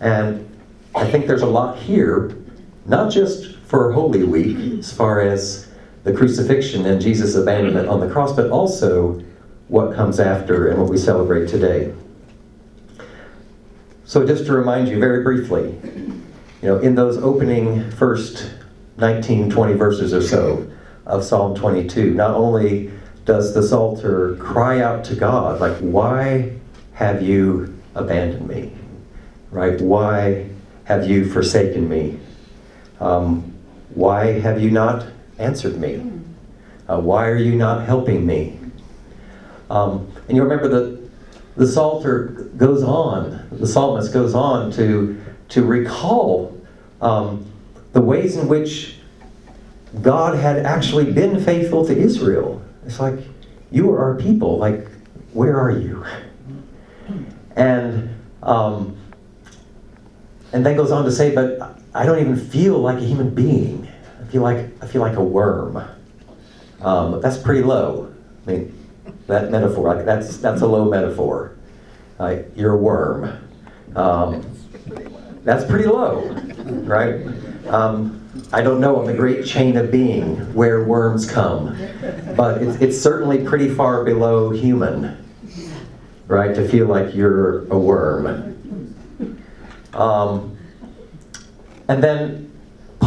And 0.00 0.46
I 0.94 1.10
think 1.10 1.26
there's 1.26 1.40
a 1.40 1.46
lot 1.46 1.78
here 1.78 2.36
not 2.84 3.10
just 3.10 3.56
for 3.60 3.92
Holy 3.92 4.24
Week, 4.24 4.78
as 4.78 4.92
far 4.92 5.22
as 5.22 5.69
the 6.04 6.12
crucifixion 6.12 6.86
and 6.86 7.00
Jesus' 7.00 7.34
abandonment 7.34 7.88
on 7.88 8.00
the 8.00 8.08
cross, 8.08 8.34
but 8.34 8.50
also 8.50 9.22
what 9.68 9.94
comes 9.94 10.18
after 10.18 10.68
and 10.68 10.80
what 10.80 10.90
we 10.90 10.98
celebrate 10.98 11.48
today. 11.48 11.92
So, 14.04 14.26
just 14.26 14.46
to 14.46 14.52
remind 14.52 14.88
you 14.88 14.98
very 14.98 15.22
briefly, 15.22 15.78
you 16.62 16.68
know, 16.68 16.78
in 16.78 16.94
those 16.94 17.16
opening 17.18 17.88
first 17.92 18.50
19, 18.96 19.50
20 19.50 19.74
verses 19.74 20.12
or 20.12 20.22
so 20.22 20.68
of 21.06 21.24
Psalm 21.24 21.54
22, 21.54 22.12
not 22.14 22.32
only 22.32 22.90
does 23.24 23.54
the 23.54 23.62
Psalter 23.62 24.36
cry 24.36 24.80
out 24.80 25.04
to 25.04 25.14
God, 25.14 25.60
like, 25.60 25.76
why 25.78 26.52
have 26.94 27.22
you 27.22 27.78
abandoned 27.94 28.48
me? 28.48 28.72
Right? 29.50 29.80
Why 29.80 30.48
have 30.84 31.08
you 31.08 31.24
forsaken 31.24 31.88
me? 31.88 32.18
Um, 32.98 33.54
why 33.94 34.40
have 34.40 34.60
you 34.60 34.70
not 34.70 35.06
answered 35.40 35.78
me? 35.78 36.02
Uh, 36.88 37.00
why 37.00 37.28
are 37.28 37.36
you 37.36 37.54
not 37.54 37.86
helping 37.86 38.26
me? 38.26 38.58
Um, 39.70 40.12
and 40.28 40.36
you 40.36 40.42
remember 40.42 40.68
that 40.68 41.10
the 41.56 41.66
Psalter 41.66 42.50
goes 42.56 42.82
on, 42.82 43.46
the 43.52 43.66
psalmist 43.66 44.12
goes 44.12 44.34
on 44.34 44.70
to, 44.72 45.20
to 45.50 45.64
recall 45.64 46.60
um, 47.00 47.50
the 47.92 48.00
ways 48.00 48.36
in 48.36 48.48
which 48.48 48.96
God 50.02 50.38
had 50.38 50.58
actually 50.64 51.12
been 51.12 51.42
faithful 51.42 51.86
to 51.86 51.96
Israel. 51.96 52.62
It's 52.86 53.00
like, 53.00 53.18
you 53.70 53.90
are 53.90 53.98
our 53.98 54.14
people. 54.14 54.58
Like, 54.58 54.88
where 55.32 55.58
are 55.58 55.70
you? 55.70 56.04
And 57.56 58.14
um, 58.42 58.96
and 60.52 60.64
then 60.64 60.76
goes 60.76 60.90
on 60.90 61.04
to 61.04 61.12
say, 61.12 61.34
but 61.34 61.78
I 61.94 62.06
don't 62.06 62.18
even 62.18 62.36
feel 62.36 62.78
like 62.78 62.98
a 62.98 63.04
human 63.04 63.30
being. 63.34 63.89
I 64.30 64.32
feel 64.32 64.42
like 64.42 64.70
I 64.80 64.86
feel 64.86 65.02
like 65.02 65.16
a 65.16 65.24
worm. 65.24 65.84
Um, 66.82 67.20
that's 67.20 67.36
pretty 67.36 67.62
low. 67.62 68.14
I 68.46 68.50
mean, 68.50 68.88
that 69.26 69.50
metaphor, 69.50 69.92
like 69.92 70.04
that's 70.04 70.36
that's 70.36 70.62
a 70.62 70.68
low 70.68 70.88
metaphor. 70.88 71.56
Uh, 72.20 72.36
you're 72.54 72.74
a 72.74 72.76
worm. 72.76 73.44
Um, 73.96 74.46
that's 75.42 75.64
pretty 75.64 75.86
low, 75.86 76.28
right? 76.84 77.26
Um, 77.66 78.24
I 78.52 78.62
don't 78.62 78.80
know 78.80 79.00
on 79.00 79.06
the 79.06 79.14
great 79.14 79.44
chain 79.44 79.76
of 79.76 79.90
being 79.90 80.36
where 80.54 80.84
worms 80.84 81.28
come, 81.28 81.76
but 82.36 82.62
it's, 82.62 82.80
it's 82.80 83.00
certainly 83.00 83.44
pretty 83.44 83.68
far 83.68 84.04
below 84.04 84.50
human, 84.50 85.26
right? 86.28 86.54
To 86.54 86.68
feel 86.68 86.86
like 86.86 87.16
you're 87.16 87.66
a 87.66 87.76
worm. 87.76 88.94
Um, 89.92 90.56
and 91.88 92.00
then 92.00 92.49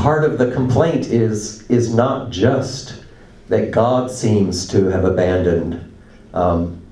part 0.04 0.26
of 0.26 0.38
the 0.38 0.52
complaint 0.52 1.06
is, 1.06 1.62
is 1.70 1.96
not 1.96 2.30
just 2.30 3.06
that 3.48 3.72
God 3.72 4.12
seems 4.12 4.68
to 4.68 4.88
have 4.88 5.06
abandoned 5.06 5.94
um, 6.34 6.86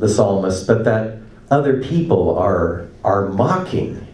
the 0.00 0.08
psalmist, 0.08 0.66
but 0.66 0.82
that 0.82 1.18
other 1.52 1.80
people 1.80 2.36
are, 2.36 2.88
are 3.04 3.28
mocking 3.28 4.04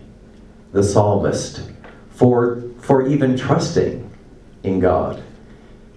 the 0.72 0.83
psalmist 0.83 1.62
for, 2.11 2.62
for 2.79 3.09
even 3.09 3.38
trusting 3.38 4.11
in 4.64 4.81
God. 4.81 5.22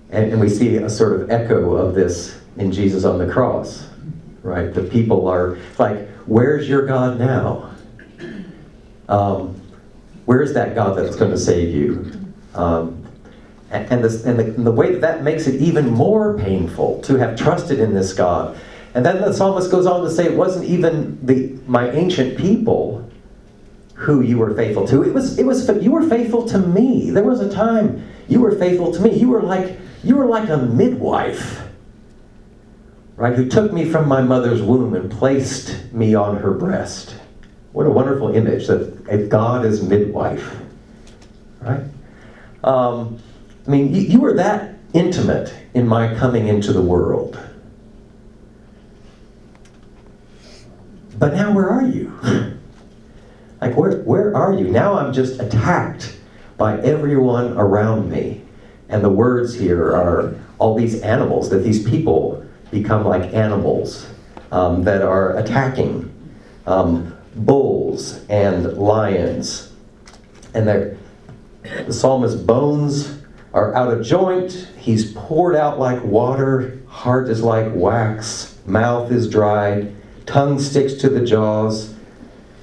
And, 0.09 0.31
and 0.31 0.39
we 0.39 0.47
see 0.47 0.77
a 0.77 0.89
sort 0.89 1.19
of 1.19 1.29
echo 1.29 1.75
of 1.75 1.93
this 1.93 2.39
in 2.55 2.71
Jesus 2.71 3.03
on 3.03 3.17
the 3.17 3.29
cross, 3.29 3.85
right? 4.43 4.73
The 4.73 4.83
people 4.83 5.27
are 5.27 5.57
like, 5.77 6.07
Where's 6.25 6.69
your 6.69 6.85
God 6.85 7.19
now? 7.19 7.75
Um, 9.09 9.61
Where's 10.23 10.53
that 10.53 10.73
God 10.73 10.97
that's 10.97 11.17
going 11.17 11.31
to 11.31 11.37
save 11.37 11.75
you? 11.75 12.18
Um, 12.53 13.05
and, 13.71 13.91
and, 13.91 14.03
this, 14.03 14.25
and, 14.25 14.39
the, 14.39 14.45
and 14.45 14.65
the 14.65 14.71
way 14.71 14.91
that 14.91 15.01
that 15.01 15.23
makes 15.23 15.47
it 15.47 15.61
even 15.61 15.89
more 15.89 16.37
painful 16.37 17.01
to 17.03 17.15
have 17.17 17.37
trusted 17.37 17.79
in 17.79 17.93
this 17.93 18.13
God. 18.13 18.57
And 18.95 19.05
then 19.05 19.21
the 19.21 19.31
psalmist 19.31 19.69
goes 19.69 19.85
on 19.85 20.03
to 20.03 20.09
say, 20.09 20.25
it 20.25 20.35
wasn't 20.35 20.65
even 20.65 21.23
the, 21.25 21.55
my 21.67 21.89
ancient 21.91 22.37
people 22.37 23.07
who 23.93 24.21
you 24.21 24.37
were 24.37 24.55
faithful 24.55 24.87
to. 24.87 25.03
It 25.03 25.13
was, 25.13 25.37
it 25.37 25.45
was, 25.45 25.69
you 25.83 25.91
were 25.91 26.07
faithful 26.07 26.47
to 26.47 26.57
me. 26.57 27.11
There 27.11 27.23
was 27.23 27.41
a 27.41 27.51
time 27.51 28.03
you 28.27 28.39
were 28.39 28.53
faithful 28.53 28.91
to 28.93 29.01
me. 29.01 29.13
You 29.13 29.29
were 29.29 29.43
like, 29.43 29.77
you 30.03 30.15
were 30.15 30.25
like 30.25 30.49
a 30.49 30.57
midwife, 30.57 31.61
right? 33.17 33.35
Who 33.35 33.47
took 33.47 33.73
me 33.73 33.85
from 33.85 34.07
my 34.07 34.21
mother's 34.21 34.61
womb 34.61 34.95
and 34.95 35.11
placed 35.11 35.91
me 35.93 36.15
on 36.15 36.37
her 36.37 36.51
breast. 36.51 37.15
What 37.73 37.85
a 37.85 37.89
wonderful 37.89 38.33
image 38.33 38.67
that 38.67 39.27
God 39.29 39.65
is 39.65 39.83
midwife, 39.83 40.59
right? 41.61 41.83
Um, 42.63 43.19
I 43.65 43.69
mean, 43.69 43.93
you, 43.93 44.01
you 44.01 44.19
were 44.19 44.33
that 44.35 44.75
intimate 44.93 45.53
in 45.73 45.87
my 45.87 46.13
coming 46.15 46.47
into 46.47 46.73
the 46.73 46.81
world. 46.81 47.39
But 51.17 51.33
now, 51.33 51.51
where 51.51 51.69
are 51.69 51.85
you? 51.85 52.07
like, 53.61 53.75
where, 53.75 54.01
where 54.03 54.35
are 54.35 54.53
you? 54.53 54.69
Now 54.69 54.97
I'm 54.97 55.11
just 55.11 55.39
attacked 55.39 56.17
by 56.57 56.79
everyone 56.79 57.57
around 57.57 58.09
me. 58.09 58.41
And 58.87 59.03
the 59.03 59.09
words 59.09 59.53
here 59.53 59.95
are 59.95 60.33
all 60.57 60.75
these 60.75 61.01
animals, 61.01 61.49
that 61.49 61.59
these 61.59 61.87
people 61.87 62.45
become 62.71 63.05
like 63.05 63.33
animals 63.33 64.07
um, 64.51 64.83
that 64.83 65.01
are 65.01 65.37
attacking. 65.37 66.11
Um, 66.65 67.15
bulls 67.35 68.25
and 68.29 68.73
lions. 68.77 69.71
And 70.53 70.67
the 71.85 71.93
psalmist's 71.93 72.41
bones 72.41 73.19
are 73.53 73.73
out 73.75 73.91
of 73.91 74.05
joint. 74.05 74.67
He's 74.77 75.13
poured 75.13 75.55
out 75.55 75.79
like 75.79 76.03
water. 76.03 76.79
Heart 76.87 77.29
is 77.29 77.41
like 77.41 77.71
wax. 77.73 78.57
Mouth 78.65 79.11
is 79.11 79.29
dried. 79.29 79.95
Tongue 80.25 80.59
sticks 80.59 80.93
to 80.95 81.09
the 81.09 81.25
jaws. 81.25 81.95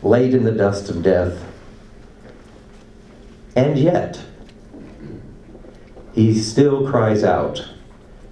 Laid 0.02 0.34
in 0.34 0.44
the 0.44 0.52
dust 0.52 0.88
of 0.90 1.02
death. 1.02 1.42
And 3.54 3.78
yet, 3.78 4.22
he 6.12 6.38
still 6.38 6.88
cries 6.88 7.24
out 7.24 7.66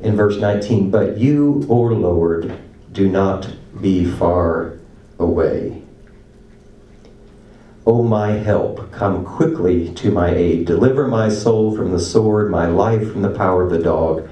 in 0.00 0.16
verse 0.16 0.36
19, 0.36 0.90
But 0.90 1.18
you, 1.18 1.66
O 1.68 1.76
Lord, 1.76 2.58
do 2.92 3.08
not 3.08 3.50
be 3.80 4.04
far 4.04 4.78
away. 5.18 5.83
O 7.86 8.02
my 8.02 8.30
help, 8.32 8.90
come 8.92 9.24
quickly 9.24 9.92
to 9.94 10.10
my 10.10 10.30
aid. 10.34 10.66
Deliver 10.66 11.06
my 11.06 11.28
soul 11.28 11.76
from 11.76 11.92
the 11.92 12.00
sword, 12.00 12.50
my 12.50 12.66
life 12.66 13.12
from 13.12 13.22
the 13.22 13.30
power 13.30 13.62
of 13.62 13.70
the 13.70 13.78
dog. 13.78 14.28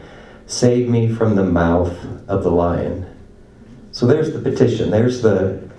Save 0.47 0.88
me 0.88 1.12
from 1.12 1.35
the 1.35 1.45
mouth 1.45 1.99
of 2.29 2.43
the 2.43 2.51
lion. 2.51 3.07
So 3.91 4.07
there's 4.07 4.33
the 4.33 4.41
petition. 4.41 4.91
There's 4.91 5.21
the 5.21 5.71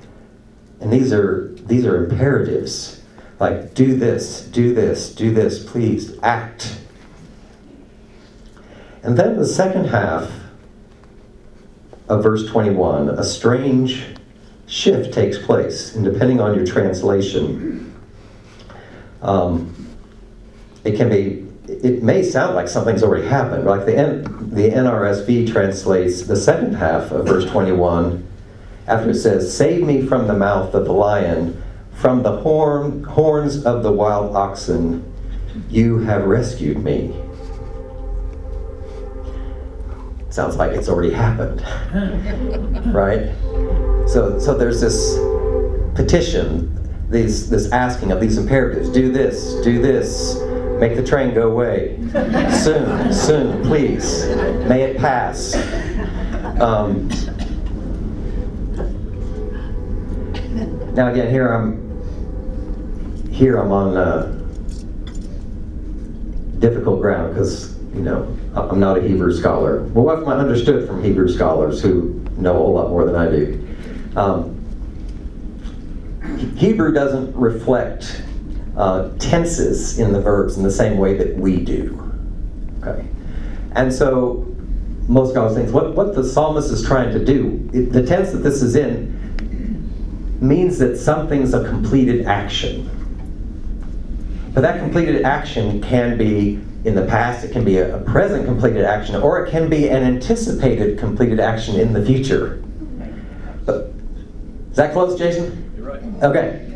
and 0.80 0.92
these 0.92 1.12
are 1.12 1.54
these 1.66 1.86
are 1.86 2.06
imperatives. 2.06 3.02
Like 3.40 3.74
do 3.74 3.96
this, 3.96 4.42
do 4.46 4.74
this, 4.74 5.14
do 5.14 5.34
this, 5.34 5.64
please 5.64 6.18
act. 6.22 6.80
And 9.02 9.18
then 9.18 9.38
the 9.38 9.48
second 9.48 9.86
half 9.86 10.32
of 12.08 12.22
verse 12.22 12.46
21, 12.46 13.10
a 13.10 13.24
strange 13.24 14.13
shift 14.74 15.14
takes 15.14 15.38
place, 15.38 15.94
and 15.96 16.04
depending 16.04 16.42
on 16.42 16.56
your 16.56 16.66
translation, 16.66 17.94
um, 19.22 19.70
it 20.84 20.98
can 20.98 21.10
be, 21.10 21.46
it 21.68 22.02
may 22.02 22.24
sound 22.24 22.56
like 22.56 22.68
something's 22.68 23.04
already 23.04 23.28
happened. 23.28 23.66
Like 23.66 23.86
the, 23.86 23.96
N, 23.96 24.24
the 24.50 24.70
NRSV 24.70 25.52
translates 25.52 26.24
the 26.24 26.36
second 26.36 26.74
half 26.74 27.12
of 27.12 27.28
verse 27.28 27.46
21 27.46 28.28
after 28.88 29.12
it 29.12 29.16
says, 29.16 29.56
Save 29.56 29.84
me 29.84 30.06
from 30.08 30.26
the 30.26 30.34
mouth 30.34 30.74
of 30.74 30.86
the 30.86 30.92
lion, 30.92 31.62
from 31.94 32.24
the 32.24 32.38
horn, 32.38 33.04
horns 33.04 33.64
of 33.66 33.84
the 33.84 33.92
wild 33.92 34.36
oxen, 34.36 35.06
you 35.70 36.00
have 36.00 36.26
rescued 36.26 36.84
me. 36.84 37.16
Sounds 40.32 40.56
like 40.56 40.72
it's 40.72 40.90
already 40.90 41.14
happened. 41.14 41.62
right? 42.92 43.30
So, 44.14 44.38
so 44.38 44.56
there's 44.56 44.80
this 44.80 45.18
petition, 45.96 46.70
these, 47.10 47.50
this 47.50 47.72
asking 47.72 48.12
of 48.12 48.22
these 48.22 48.38
imperatives 48.38 48.90
do 48.90 49.12
this, 49.12 49.56
do 49.64 49.82
this, 49.82 50.40
make 50.80 50.96
the 50.96 51.04
train 51.04 51.34
go 51.34 51.50
away. 51.50 51.98
soon, 52.64 53.12
soon, 53.12 53.64
please. 53.64 54.28
May 54.68 54.84
it 54.84 54.98
pass. 54.98 55.56
Um, 56.62 57.10
now 60.94 61.08
again, 61.12 61.32
here 61.32 61.52
I'm 61.52 61.82
here 63.32 63.58
I'm 63.58 63.72
on 63.72 63.98
uh, 63.98 64.28
difficult 66.60 67.02
ground 67.02 67.34
because 67.34 67.80
you 67.96 68.02
know 68.02 68.38
I'm 68.54 68.80
not 68.80 69.00
a 69.00 69.02
Hebrew 69.02 69.34
scholar. 69.34 69.82
Well, 69.86 70.06
what 70.06 70.38
I 70.38 70.40
understood 70.40 70.88
from 70.88 71.04
Hebrew 71.04 71.30
scholars 71.30 71.82
who 71.82 72.24
know 72.38 72.52
a 72.52 72.58
whole 72.60 72.74
lot 72.74 72.90
more 72.92 73.08
than 73.08 73.16
I 73.16 73.28
do. 73.28 73.64
Um, 74.16 74.60
Hebrew 76.56 76.94
doesn't 76.94 77.36
reflect 77.36 78.24
uh, 78.78 79.10
tenses 79.18 80.00
in 80.00 80.14
the 80.14 80.22
verbs 80.22 80.58
in 80.58 80.64
the 80.64 80.72
same 80.72 80.98
way 80.98 81.16
that 81.18 81.36
we 81.36 81.58
do. 81.58 82.00
Okay, 82.82 83.06
and 83.74 83.94
so 83.94 84.48
most 85.08 85.32
scholars 85.32 85.56
think 85.56 85.72
what 85.72 85.96
what 85.96 86.16
the 86.16 86.24
psalmist 86.24 86.72
is 86.72 86.84
trying 86.84 87.12
to 87.12 87.24
do, 87.24 87.70
it, 87.74 87.92
the 87.92 88.06
tense 88.06 88.32
that 88.32 88.40
this 88.40 88.62
is 88.62 88.76
in, 88.76 89.14
means 90.40 90.78
that 90.80 90.98
something's 90.98 91.54
a 91.54 91.68
completed 91.68 92.26
action. 92.26 92.90
But 94.54 94.62
that 94.62 94.80
completed 94.80 95.24
action 95.24 95.82
can 95.82 96.18
be 96.18 96.62
in 96.86 96.96
the 96.96 97.06
past, 97.06 97.44
it 97.46 97.52
can 97.52 97.64
be 97.64 97.78
a, 97.78 98.00
present 98.00 98.46
completed 98.46 98.84
action, 98.86 99.16
or 99.16 99.46
it 99.46 99.50
can 99.50 99.70
be 99.70 99.90
an 99.90 100.04
anticipated 100.04 101.00
completed 101.00 101.40
action 101.40 101.80
in 101.80 101.94
the 101.94 102.06
future. 102.06 102.63
Is 104.74 104.78
that 104.78 104.92
close, 104.92 105.20
Jason? 105.20 105.72
You're 105.78 105.86
right. 105.86 106.02
Okay. 106.24 106.68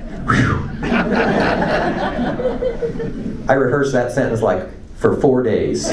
I 3.50 3.54
rehearsed 3.54 3.92
that 3.94 4.12
sentence 4.12 4.44
like 4.44 4.70
for 4.98 5.20
four 5.20 5.42
days. 5.42 5.92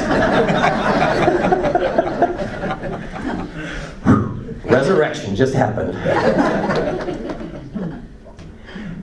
Resurrection 4.67 5.35
just 5.35 5.55
happened. 5.55 5.95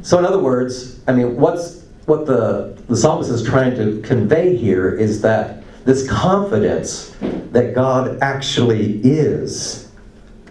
so, 0.05 0.19
in 0.19 0.25
other 0.25 0.37
words, 0.37 1.01
I 1.07 1.13
mean, 1.13 1.37
what's 1.37 1.81
what 2.05 2.27
the, 2.27 2.79
the 2.87 2.95
psalmist 2.95 3.31
is 3.31 3.41
trying 3.41 3.75
to 3.77 3.99
convey 4.07 4.55
here 4.55 4.93
is 4.93 5.23
that 5.23 5.63
this 5.85 6.07
confidence 6.07 7.17
that 7.51 7.73
God 7.73 8.19
actually 8.21 9.01
is 9.03 9.89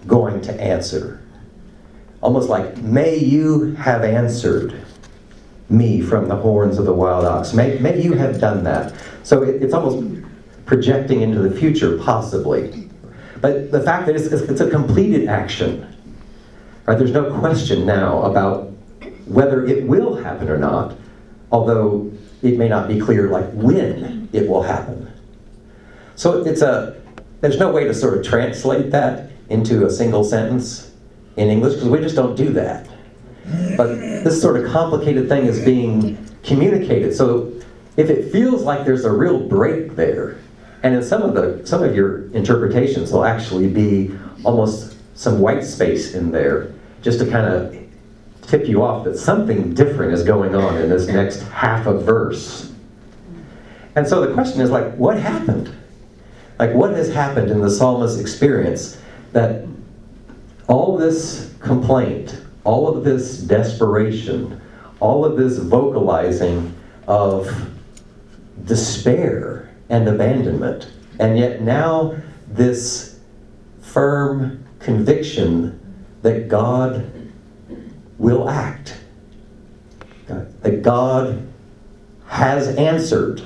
going 0.09 0.41
to 0.41 0.61
answer. 0.61 1.23
Almost 2.21 2.49
like, 2.49 2.77
may 2.79 3.17
you 3.17 3.75
have 3.77 4.05
answered 4.05 4.81
me 5.69 6.01
from 6.01 6.29
the 6.29 6.37
horns 6.37 6.79
of 6.79 6.85
the 6.85 6.93
wild 6.93 7.25
ox. 7.25 7.55
May, 7.55 7.79
may 7.79 8.01
you 8.01 8.13
have 8.13 8.41
done 8.41 8.65
that. 8.65 8.93
So 9.23 9.43
it, 9.43 9.63
it's 9.63 9.73
almost 9.73 10.23
projecting 10.67 11.23
into 11.23 11.41
the 11.41 11.51
future, 11.51 11.97
possibly. 11.99 12.89
But 13.41 13.71
the 13.71 13.81
fact 13.81 14.07
that 14.07 14.17
it's, 14.17 14.27
it's 14.27 14.61
a 14.61 14.69
completed 14.69 15.29
action, 15.29 15.87
right? 16.87 16.99
There's 16.99 17.13
no 17.13 17.39
question 17.39 17.87
now 17.87 18.23
about 18.23 18.73
whether 19.27 19.65
it 19.65 19.87
will 19.87 20.17
happen 20.17 20.49
or 20.49 20.59
not 20.59 20.97
although 21.53 22.11
it 22.43 22.57
may 22.57 22.69
not 22.69 22.89
be 22.89 22.99
clear 22.99 23.29
like 23.29 23.51
when 23.53 24.29
it 24.33 24.49
will 24.49 24.63
happen. 24.63 25.11
So 26.17 26.45
it's 26.45 26.63
a 26.63 27.01
there's 27.41 27.59
no 27.59 27.73
way 27.73 27.85
to 27.85 27.95
sort 27.95 28.19
of 28.19 28.25
translate 28.25 28.91
that 28.91 29.31
into 29.49 29.87
a 29.87 29.91
single 29.91 30.25
sentence 30.25 30.89
in 31.37 31.49
English 31.49 31.75
because 31.75 31.88
we 31.88 32.01
just 32.01 32.16
don't 32.16 32.37
do 32.37 32.53
that. 32.53 32.88
But 33.77 33.97
this 34.25 34.40
sort 34.40 34.62
of 34.62 34.71
complicated 34.71 35.29
thing 35.29 35.47
is 35.47 35.64
being 35.64 36.25
communicated. 36.43 37.14
So 37.14 37.53
if 37.97 38.11
it 38.11 38.31
feels 38.31 38.62
like 38.62 38.85
there's 38.85 39.05
a 39.05 39.12
real 39.12 39.38
break 39.38 39.97
there, 39.97 40.38
and 40.83 40.95
in 40.95 41.03
some 41.03 41.23
of 41.23 41.35
the 41.35 41.66
some 41.66 41.83
of 41.83 41.95
your 41.95 42.27
interpretations 42.33 43.12
will 43.12 43.25
actually 43.25 43.69
be 43.69 44.16
almost 44.45 44.97
some 45.14 45.40
white 45.40 45.64
space 45.64 46.14
in 46.14 46.31
there 46.31 46.73
just 47.03 47.19
to 47.19 47.31
kind 47.31 47.47
of 47.47 47.77
tip 48.43 48.66
you 48.66 48.83
off 48.83 49.05
that 49.05 49.19
something 49.19 49.75
different 49.75 50.12
is 50.12 50.23
going 50.23 50.55
on 50.55 50.77
in 50.79 50.88
this 50.88 51.07
next 51.07 51.43
half 51.49 51.87
of 51.87 52.05
verse. 52.05 52.73
And 53.97 54.07
so 54.07 54.25
the 54.25 54.33
question 54.33 54.61
is 54.61 54.71
like, 54.71 54.95
what 54.95 55.19
happened? 55.19 55.75
Like, 56.59 56.75
what 56.75 56.90
has 56.93 57.12
happened 57.12 57.51
in 57.51 57.61
the 57.61 57.71
psalmist's 57.71 58.21
experience 58.21 59.01
that 59.33 59.64
all 60.71 60.97
this 60.97 61.53
complaint, 61.59 62.41
all 62.63 62.87
of 62.87 63.03
this 63.03 63.39
desperation, 63.39 64.61
all 65.01 65.25
of 65.25 65.37
this 65.37 65.59
vocalizing 65.59 66.73
of 67.09 67.51
despair 68.67 69.69
and 69.89 70.07
abandonment, 70.07 70.89
and 71.19 71.37
yet 71.37 71.61
now 71.61 72.15
this 72.47 73.19
firm 73.81 74.65
conviction 74.79 75.77
that 76.23 76.47
God 76.47 77.11
will 78.19 78.49
act. 78.49 78.97
That 80.29 80.83
God 80.83 81.49
has 82.29 82.69
answered 82.77 83.43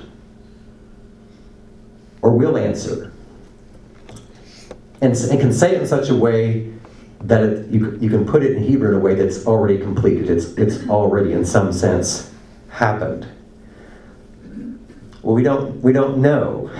or 2.21 2.37
will 2.37 2.59
answer. 2.59 3.15
And, 5.01 5.17
and 5.17 5.41
can 5.41 5.55
say 5.55 5.75
it 5.75 5.81
in 5.81 5.87
such 5.87 6.11
a 6.11 6.15
way 6.15 6.74
that 7.25 7.43
it, 7.43 7.69
you, 7.69 7.99
you 8.01 8.11
can 8.11 8.27
put 8.27 8.43
it 8.43 8.53
in 8.53 8.63
Hebrew 8.63 8.91
in 8.91 8.95
a 8.97 8.99
way 8.99 9.15
that's 9.15 9.47
already 9.47 9.79
completed. 9.79 10.31
It's, 10.31 10.53
it's 10.59 10.89
already, 10.89 11.33
in 11.33 11.45
some 11.45 11.73
sense, 11.73 12.31
happened. 12.69 13.27
Well, 15.23 15.35
we 15.35 15.43
don't, 15.43 15.81
we 15.83 15.93
don't 15.93 16.19
know 16.19 16.71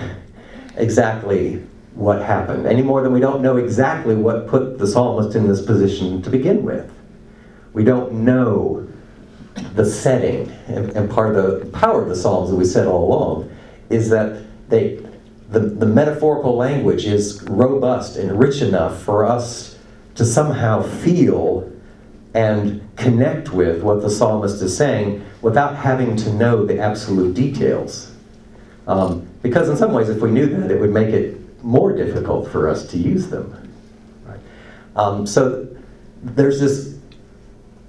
exactly 0.77 1.63
what 1.95 2.21
happened, 2.21 2.67
any 2.67 2.81
more 2.81 3.01
than 3.01 3.11
we 3.13 3.21
don't 3.21 3.41
know 3.41 3.57
exactly 3.57 4.15
what 4.15 4.47
put 4.47 4.77
the 4.77 4.85
psalmist 4.85 5.35
in 5.35 5.47
this 5.47 5.61
position 5.61 6.21
to 6.21 6.29
begin 6.29 6.63
with. 6.63 6.91
We 7.73 7.83
don't 7.83 8.11
know 8.11 8.87
the 9.73 9.85
setting. 9.85 10.51
And, 10.67 10.91
and 10.91 11.09
part 11.09 11.35
of 11.35 11.59
the 11.59 11.65
power 11.67 12.01
of 12.01 12.09
the 12.09 12.15
Psalms 12.15 12.49
that 12.49 12.55
we 12.55 12.65
said 12.65 12.87
all 12.87 13.05
along 13.07 13.51
is 13.89 14.09
that 14.09 14.43
they, 14.69 15.05
the, 15.49 15.59
the 15.59 15.85
metaphorical 15.85 16.55
language 16.55 17.05
is 17.05 17.41
robust 17.43 18.17
and 18.17 18.37
rich 18.37 18.61
enough 18.61 19.01
for 19.01 19.25
us 19.25 19.74
to 20.15 20.25
somehow 20.25 20.81
feel 20.81 21.71
and 22.33 22.81
connect 22.97 23.51
with 23.51 23.81
what 23.81 24.01
the 24.01 24.09
psalmist 24.09 24.61
is 24.61 24.75
saying 24.75 25.25
without 25.41 25.75
having 25.75 26.15
to 26.17 26.33
know 26.33 26.65
the 26.65 26.79
absolute 26.79 27.33
details. 27.33 28.11
Um, 28.87 29.27
because 29.41 29.69
in 29.69 29.77
some 29.77 29.93
ways, 29.93 30.09
if 30.09 30.21
we 30.21 30.31
knew 30.31 30.47
that, 30.47 30.71
it 30.71 30.79
would 30.79 30.91
make 30.91 31.09
it 31.09 31.63
more 31.63 31.95
difficult 31.95 32.49
for 32.49 32.67
us 32.67 32.87
to 32.87 32.97
use 32.97 33.27
them. 33.27 33.61
Um, 34.95 35.27
so 35.27 35.67
there's 36.23 36.59
this 36.59 36.95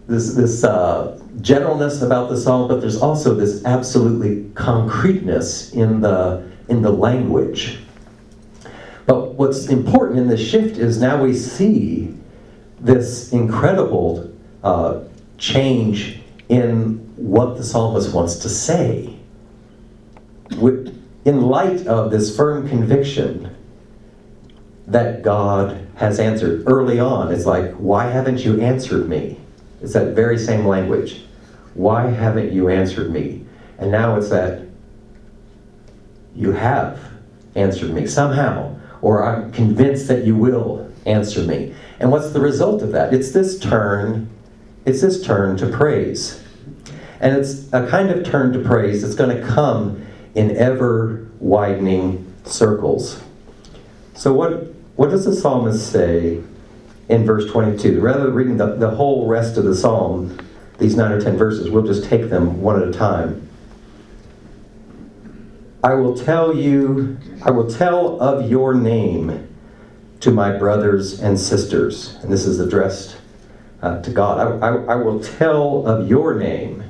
this, 0.06 0.34
this 0.34 0.64
uh, 0.64 1.20
generalness 1.40 2.02
about 2.02 2.28
the 2.28 2.36
psalm, 2.36 2.68
but 2.68 2.80
there's 2.80 3.00
also 3.00 3.34
this 3.34 3.64
absolutely 3.64 4.48
concreteness 4.54 5.72
in 5.72 6.00
the, 6.00 6.48
in 6.68 6.82
the 6.82 6.90
language. 6.90 7.78
But 9.06 9.34
what's 9.34 9.66
important 9.66 10.18
in 10.18 10.28
this 10.28 10.40
shift 10.40 10.78
is 10.78 11.00
now 11.00 11.22
we 11.22 11.34
see 11.34 12.15
this 12.80 13.32
incredible 13.32 14.32
uh, 14.62 15.00
change 15.38 16.20
in 16.48 16.98
what 17.16 17.56
the 17.56 17.64
psalmist 17.64 18.14
wants 18.14 18.36
to 18.36 18.48
say. 18.48 19.16
In 20.50 21.40
light 21.42 21.86
of 21.86 22.10
this 22.10 22.36
firm 22.36 22.68
conviction 22.68 23.54
that 24.86 25.22
God 25.22 25.88
has 25.96 26.20
answered 26.20 26.64
early 26.66 27.00
on, 27.00 27.32
it's 27.32 27.46
like, 27.46 27.72
why 27.74 28.06
haven't 28.06 28.44
you 28.44 28.60
answered 28.60 29.08
me? 29.08 29.38
It's 29.82 29.94
that 29.94 30.14
very 30.14 30.38
same 30.38 30.66
language. 30.66 31.22
Why 31.74 32.10
haven't 32.10 32.52
you 32.52 32.68
answered 32.68 33.10
me? 33.10 33.44
And 33.78 33.90
now 33.90 34.16
it's 34.16 34.30
that 34.30 34.62
you 36.34 36.52
have 36.52 37.00
answered 37.54 37.90
me 37.90 38.06
somehow, 38.06 38.78
or 39.02 39.24
I'm 39.24 39.50
convinced 39.52 40.08
that 40.08 40.24
you 40.24 40.36
will 40.36 40.90
answer 41.06 41.42
me. 41.42 41.74
And 41.98 42.11
what's 42.11 42.30
the 42.30 42.40
result 42.40 42.82
of 42.82 42.92
that? 42.92 43.14
It's 43.14 43.32
this 43.32 43.59
turn, 43.59 44.28
it's 44.85 45.00
this 45.00 45.24
turn 45.24 45.56
to 45.59 45.66
praise. 45.68 46.42
And 47.20 47.37
it's 47.37 47.72
a 47.72 47.87
kind 47.88 48.11
of 48.11 48.24
turn 48.24 48.52
to 48.52 48.59
praise 48.59 49.02
that's 49.02 49.14
going 49.14 49.35
to 49.35 49.46
come 49.46 50.04
in 50.35 50.54
ever 50.56 51.28
widening 51.40 52.32
circles. 52.44 53.22
So, 54.14 54.32
what, 54.32 54.74
what 54.96 55.11
does 55.11 55.24
the 55.24 55.35
psalmist 55.35 55.90
say 55.90 56.42
in 57.09 57.24
verse 57.24 57.50
22? 57.50 58.00
Rather 58.00 58.24
than 58.24 58.35
reading 58.35 58.56
the, 58.59 58.74
the 58.76 58.90
whole 58.90 59.26
rest 59.26 59.56
of 59.56 59.64
the 59.64 59.74
psalm, 59.74 60.38
these 60.78 60.96
nine 60.96 61.12
or 61.12 61.20
ten 61.20 61.37
verses, 61.37 61.70
we'll 61.70 61.87
just 61.87 62.04
take 62.04 62.28
them 62.28 62.61
one 62.61 62.80
at 62.80 62.88
a 62.88 62.92
time. 62.92 63.48
I 65.82 65.94
will 65.94 66.16
tell 66.16 66.54
you, 66.54 67.16
I 67.42 67.50
will 67.50 67.70
tell 67.70 68.20
of 68.20 68.50
your 68.50 68.74
name 68.74 69.48
to 70.20 70.31
my 70.31 70.57
brothers 70.57 71.20
and 71.20 71.38
sisters. 71.38 72.16
And 72.22 72.33
this 72.33 72.46
is 72.46 72.61
addressed 72.61 73.16
uh, 73.83 74.00
to 74.02 74.11
God. 74.11 74.62
I, 74.62 74.68
I, 74.68 74.74
I 74.92 74.94
will 74.96 75.20
tell 75.20 75.87
of 75.87 76.09
your 76.09 76.35
name, 76.35 76.83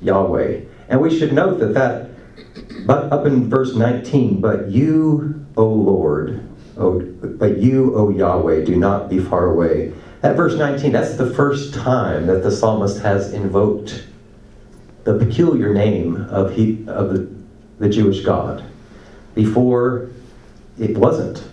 Yahweh. 0.00 0.60
And 0.88 1.00
we 1.00 1.16
should 1.16 1.32
note 1.32 1.58
that 1.60 1.74
that, 1.74 2.10
but 2.86 3.12
up 3.12 3.26
in 3.26 3.48
verse 3.48 3.74
19, 3.74 4.40
but 4.40 4.68
you, 4.68 5.46
O 5.56 5.66
Lord, 5.66 6.46
o, 6.76 7.00
but 7.00 7.58
you, 7.58 7.94
O 7.96 8.10
Yahweh, 8.10 8.64
do 8.64 8.76
not 8.76 9.08
be 9.08 9.18
far 9.18 9.46
away. 9.46 9.92
At 10.22 10.36
verse 10.36 10.56
19, 10.56 10.92
that's 10.92 11.16
the 11.16 11.32
first 11.34 11.74
time 11.74 12.26
that 12.26 12.42
the 12.42 12.50
psalmist 12.50 13.02
has 13.02 13.32
invoked 13.32 14.06
the 15.04 15.18
peculiar 15.18 15.74
name 15.74 16.16
of, 16.30 16.54
he, 16.54 16.84
of 16.88 17.12
the, 17.12 17.30
the 17.78 17.88
Jewish 17.88 18.24
God. 18.24 18.64
Before, 19.34 20.08
it 20.78 20.96
wasn't. 20.96 21.44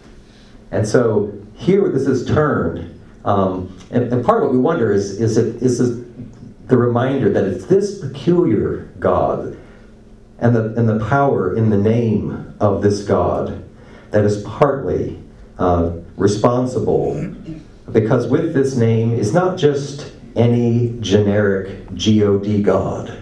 And 0.72 0.88
so 0.88 1.34
here 1.54 1.90
this 1.90 2.08
is 2.08 2.26
turned. 2.26 3.00
Um, 3.24 3.78
and, 3.92 4.12
and, 4.12 4.26
part 4.26 4.42
of 4.42 4.46
what 4.46 4.54
we 4.54 4.60
wonder 4.60 4.92
is, 4.92 5.22
is, 5.22 5.38
it, 5.38 5.62
is 5.62 5.78
this, 5.78 5.90
the 6.68 6.78
reminder 6.78 7.32
that 7.32 7.44
it's 7.44 7.66
this 7.66 8.00
peculiar 8.00 8.90
God 9.00 9.56
and 10.40 10.56
the, 10.56 10.74
and 10.74 10.90
the 10.90 11.06
power 11.08 11.56
in 11.56 11.70
the 11.70 11.78
name 11.78 12.56
of 12.60 12.82
this 12.82 13.04
God 13.04 13.64
that 14.10 14.26
is 14.26 14.42
partly 14.44 15.22
uh, 15.60 15.92
responsible. 16.18 17.32
Because 17.92 18.28
with 18.28 18.56
this 18.56 18.76
name 18.76 19.14
is 19.14 19.34
not 19.34 19.58
just 19.58 20.12
any 20.36 20.98
generic 21.00 21.94
God 21.94 22.64
God 22.64 23.22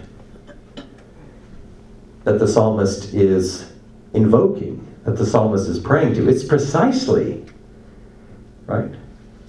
that 2.24 2.38
the 2.38 2.46
psalmist 2.46 3.12
is 3.12 3.70
invoking 4.14 4.86
that 5.04 5.16
the 5.16 5.26
psalmist 5.26 5.68
is 5.68 5.78
praying 5.78 6.14
to. 6.14 6.28
It's 6.28 6.44
precisely, 6.44 7.44
right, 8.66 8.94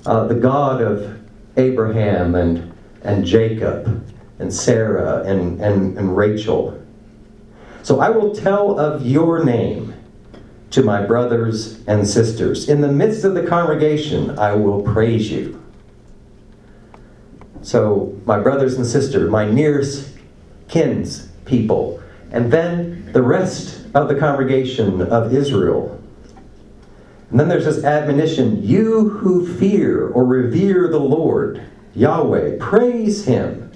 uh, 0.06 0.28
the 0.28 0.36
God 0.36 0.82
of 0.82 1.20
Abraham 1.58 2.36
and, 2.36 2.74
and 3.04 3.26
Jacob 3.26 4.08
and 4.40 4.54
Sarah 4.54 5.24
and, 5.24 5.62
and, 5.62 5.98
and 5.98 6.16
Rachel. 6.16 6.82
So 7.84 8.00
I 8.00 8.10
will 8.10 8.34
tell 8.34 8.80
of 8.80 9.06
your 9.06 9.44
name 9.44 9.94
to 10.72 10.84
my 10.84 11.06
brothers 11.06 11.86
and 11.88 12.08
sisters. 12.08 12.70
In 12.70 12.82
the 12.82 12.92
midst 12.92 13.24
of 13.26 13.34
the 13.34 13.46
congregation, 13.46 14.38
I 14.40 14.54
will 14.54 14.82
praise 14.82 15.30
you. 15.30 15.62
So, 17.62 18.20
my 18.26 18.40
brothers 18.40 18.76
and 18.76 18.86
sisters, 18.88 19.30
my 19.30 19.48
nearest 19.48 20.10
kins 20.68 21.28
people, 21.46 22.01
and 22.32 22.52
then 22.52 23.12
the 23.12 23.22
rest 23.22 23.86
of 23.94 24.08
the 24.08 24.16
congregation 24.16 25.02
of 25.02 25.34
Israel. 25.34 26.02
And 27.30 27.40
then 27.40 27.48
there's 27.48 27.66
this 27.66 27.84
admonition 27.84 28.62
you 28.62 29.10
who 29.10 29.48
fear 29.58 30.08
or 30.08 30.26
revere 30.26 30.90
the 30.90 31.00
Lord, 31.00 31.64
Yahweh, 31.96 32.58
praise 32.60 33.26
him. 33.26 33.70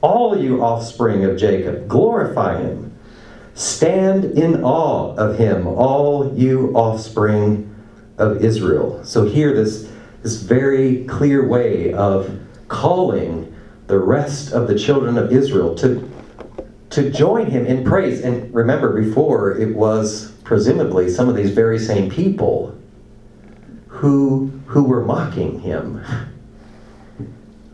All 0.00 0.36
you 0.36 0.62
offspring 0.62 1.24
of 1.24 1.36
Jacob, 1.36 1.86
glorify 1.86 2.60
him. 2.60 2.92
Stand 3.54 4.24
in 4.24 4.64
awe 4.64 5.14
of 5.14 5.38
him, 5.38 5.66
all 5.66 6.36
you 6.36 6.72
offspring 6.74 7.72
of 8.18 8.44
Israel. 8.44 9.04
So, 9.04 9.26
here, 9.26 9.54
this, 9.54 9.90
this 10.22 10.36
very 10.42 11.04
clear 11.04 11.46
way 11.46 11.92
of 11.92 12.36
calling 12.66 13.54
the 13.86 13.98
rest 13.98 14.52
of 14.52 14.66
the 14.66 14.78
children 14.78 15.18
of 15.18 15.30
Israel 15.30 15.74
to 15.76 16.10
to 16.92 17.10
join 17.10 17.46
him 17.46 17.66
in 17.66 17.84
praise. 17.84 18.20
And 18.20 18.52
remember, 18.54 19.00
before 19.00 19.58
it 19.58 19.74
was 19.74 20.32
presumably 20.44 21.08
some 21.08 21.28
of 21.28 21.34
these 21.34 21.50
very 21.50 21.78
same 21.78 22.10
people 22.10 22.78
who, 23.88 24.48
who 24.66 24.84
were 24.84 25.04
mocking 25.04 25.60
him, 25.60 26.04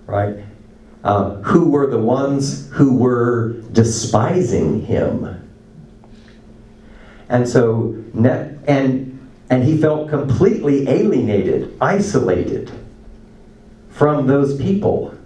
right? 0.07 0.37
Uh, 1.03 1.37
who 1.37 1.71
were 1.71 1.87
the 1.87 1.99
ones 1.99 2.69
who 2.73 2.97
were 2.97 3.53
despising 3.73 4.85
him. 4.85 5.35
And 7.29 7.49
so, 7.49 8.03
and, 8.15 9.31
and 9.51 9.65
he 9.65 9.79
felt 9.79 10.09
completely 10.09 10.89
alienated, 10.89 11.77
isolated 11.81 12.71
from 13.91 14.27
those 14.27 14.57
people. 14.57 15.18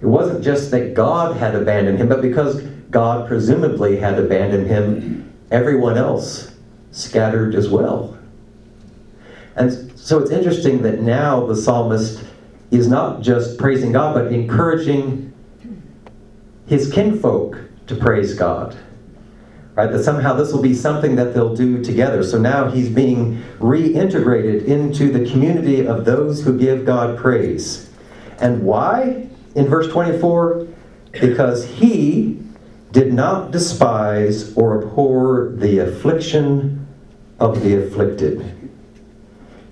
It 0.00 0.06
wasn't 0.06 0.44
just 0.44 0.70
that 0.70 0.94
God 0.94 1.36
had 1.36 1.54
abandoned 1.54 1.98
him, 1.98 2.08
but 2.08 2.22
because 2.22 2.62
God 2.90 3.26
presumably 3.28 3.96
had 3.96 4.18
abandoned 4.18 4.68
him, 4.68 5.32
everyone 5.50 5.98
else 5.98 6.54
scattered 6.92 7.54
as 7.54 7.68
well. 7.68 8.16
And 9.56 9.92
so 9.98 10.20
it's 10.20 10.30
interesting 10.30 10.82
that 10.82 11.00
now 11.00 11.44
the 11.46 11.56
psalmist 11.56 12.24
is 12.70 12.88
not 12.88 13.22
just 13.22 13.58
praising 13.58 13.92
God, 13.92 14.14
but 14.14 14.32
encouraging 14.32 15.32
his 16.66 16.92
kinfolk 16.92 17.58
to 17.86 17.96
praise 17.96 18.34
God. 18.34 18.76
Right? 19.74 19.90
That 19.90 20.02
somehow 20.02 20.34
this 20.34 20.52
will 20.52 20.62
be 20.62 20.74
something 20.74 21.16
that 21.16 21.34
they'll 21.34 21.54
do 21.54 21.82
together. 21.82 22.22
So 22.22 22.38
now 22.38 22.70
he's 22.70 22.88
being 22.88 23.42
reintegrated 23.58 24.64
into 24.66 25.10
the 25.10 25.28
community 25.30 25.86
of 25.86 26.04
those 26.04 26.44
who 26.44 26.58
give 26.58 26.84
God 26.84 27.16
praise. 27.16 27.88
And 28.40 28.62
why? 28.64 29.27
In 29.58 29.66
verse 29.66 29.88
24? 29.88 30.68
Because 31.12 31.66
he 31.66 32.40
did 32.92 33.12
not 33.12 33.50
despise 33.50 34.56
or 34.56 34.82
abhor 34.82 35.52
the 35.56 35.80
affliction 35.80 36.86
of 37.40 37.62
the 37.62 37.84
afflicted. 37.84 38.70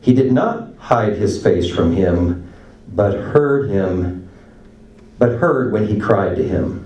He 0.01 0.12
did 0.12 0.33
not 0.33 0.75
hide 0.79 1.14
his 1.14 1.42
face 1.42 1.70
from 1.72 1.94
him, 1.94 2.53
but 2.88 3.14
heard 3.14 3.70
him, 3.70 4.29
but 5.18 5.33
heard 5.33 5.72
when 5.72 5.87
he 5.87 5.99
cried 5.99 6.37
to 6.37 6.46
him. 6.46 6.83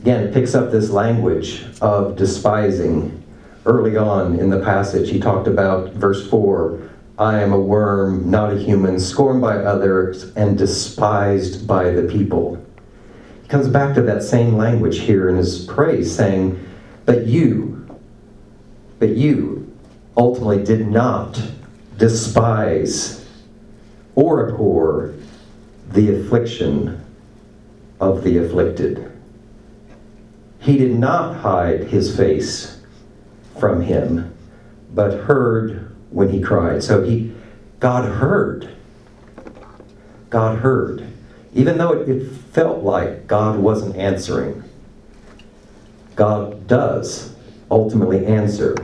Again, 0.00 0.24
it 0.24 0.34
picks 0.34 0.54
up 0.54 0.70
this 0.70 0.90
language 0.90 1.64
of 1.80 2.16
despising. 2.16 3.20
Early 3.66 3.96
on 3.96 4.38
in 4.38 4.50
the 4.50 4.60
passage, 4.60 5.08
he 5.08 5.18
talked 5.18 5.48
about 5.48 5.92
verse 5.92 6.28
4 6.28 6.90
I 7.18 7.40
am 7.40 7.52
a 7.52 7.60
worm, 7.60 8.28
not 8.28 8.52
a 8.52 8.58
human, 8.58 8.98
scorned 8.98 9.40
by 9.40 9.58
others 9.58 10.32
and 10.34 10.58
despised 10.58 11.66
by 11.66 11.90
the 11.90 12.02
people. 12.02 12.64
He 13.42 13.48
comes 13.48 13.68
back 13.68 13.94
to 13.94 14.02
that 14.02 14.22
same 14.24 14.56
language 14.56 14.98
here 14.98 15.28
in 15.28 15.36
his 15.36 15.64
praise, 15.64 16.14
saying, 16.14 16.58
But 17.04 17.26
you, 17.26 17.86
but 18.98 19.10
you 19.10 19.72
ultimately 20.16 20.64
did 20.64 20.88
not 20.88 21.40
despise 21.98 23.24
or 24.16 24.48
abhor 24.48 25.14
the 25.92 26.16
affliction 26.16 27.00
of 28.00 28.24
the 28.24 28.38
afflicted. 28.38 29.12
He 30.58 30.78
did 30.78 30.98
not 30.98 31.36
hide 31.36 31.84
his 31.84 32.16
face 32.16 32.80
from 33.60 33.82
him, 33.82 34.34
but 34.92 35.12
heard 35.12 35.93
when 36.14 36.30
he 36.30 36.40
cried. 36.40 36.82
So 36.82 37.02
he, 37.02 37.34
God 37.80 38.04
heard. 38.08 38.70
God 40.30 40.60
heard. 40.60 41.06
Even 41.52 41.76
though 41.76 41.92
it, 41.92 42.08
it 42.08 42.30
felt 42.30 42.82
like 42.82 43.26
God 43.26 43.58
wasn't 43.58 43.96
answering, 43.96 44.62
God 46.14 46.66
does 46.68 47.34
ultimately 47.70 48.24
answer. 48.24 48.74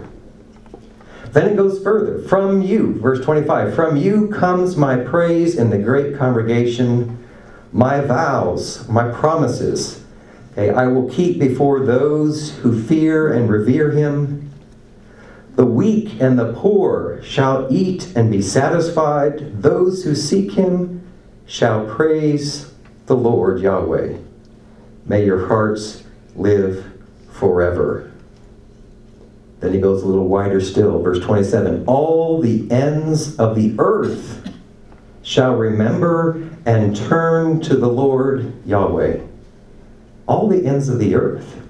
Then 1.32 1.48
it 1.48 1.56
goes 1.56 1.80
further. 1.82 2.20
From 2.28 2.60
you, 2.60 3.00
verse 3.00 3.24
25, 3.24 3.74
from 3.74 3.96
you 3.96 4.28
comes 4.28 4.76
my 4.76 4.96
praise 4.96 5.56
in 5.56 5.70
the 5.70 5.78
great 5.78 6.16
congregation, 6.16 7.24
my 7.72 8.00
vows, 8.00 8.88
my 8.88 9.08
promises. 9.12 10.04
Okay, 10.52 10.70
I 10.70 10.88
will 10.88 11.08
keep 11.08 11.38
before 11.38 11.86
those 11.86 12.50
who 12.58 12.82
fear 12.82 13.32
and 13.32 13.48
revere 13.48 13.92
him. 13.92 14.49
The 15.60 15.66
weak 15.66 16.22
and 16.22 16.38
the 16.38 16.54
poor 16.54 17.20
shall 17.22 17.66
eat 17.70 18.16
and 18.16 18.30
be 18.30 18.40
satisfied. 18.40 19.60
Those 19.60 20.04
who 20.04 20.14
seek 20.14 20.52
him 20.52 21.06
shall 21.44 21.84
praise 21.84 22.72
the 23.04 23.14
Lord 23.14 23.60
Yahweh. 23.60 24.16
May 25.04 25.26
your 25.26 25.48
hearts 25.48 26.02
live 26.34 26.90
forever. 27.30 28.10
Then 29.58 29.74
he 29.74 29.82
goes 29.82 30.02
a 30.02 30.06
little 30.06 30.28
wider 30.28 30.62
still, 30.62 31.02
verse 31.02 31.20
27 31.20 31.84
All 31.86 32.40
the 32.40 32.66
ends 32.70 33.36
of 33.36 33.54
the 33.54 33.74
earth 33.78 34.50
shall 35.20 35.56
remember 35.56 36.48
and 36.64 36.96
turn 36.96 37.60
to 37.60 37.76
the 37.76 37.86
Lord 37.86 38.50
Yahweh. 38.64 39.20
All 40.26 40.48
the 40.48 40.64
ends 40.64 40.88
of 40.88 40.98
the 40.98 41.14
earth 41.14 41.60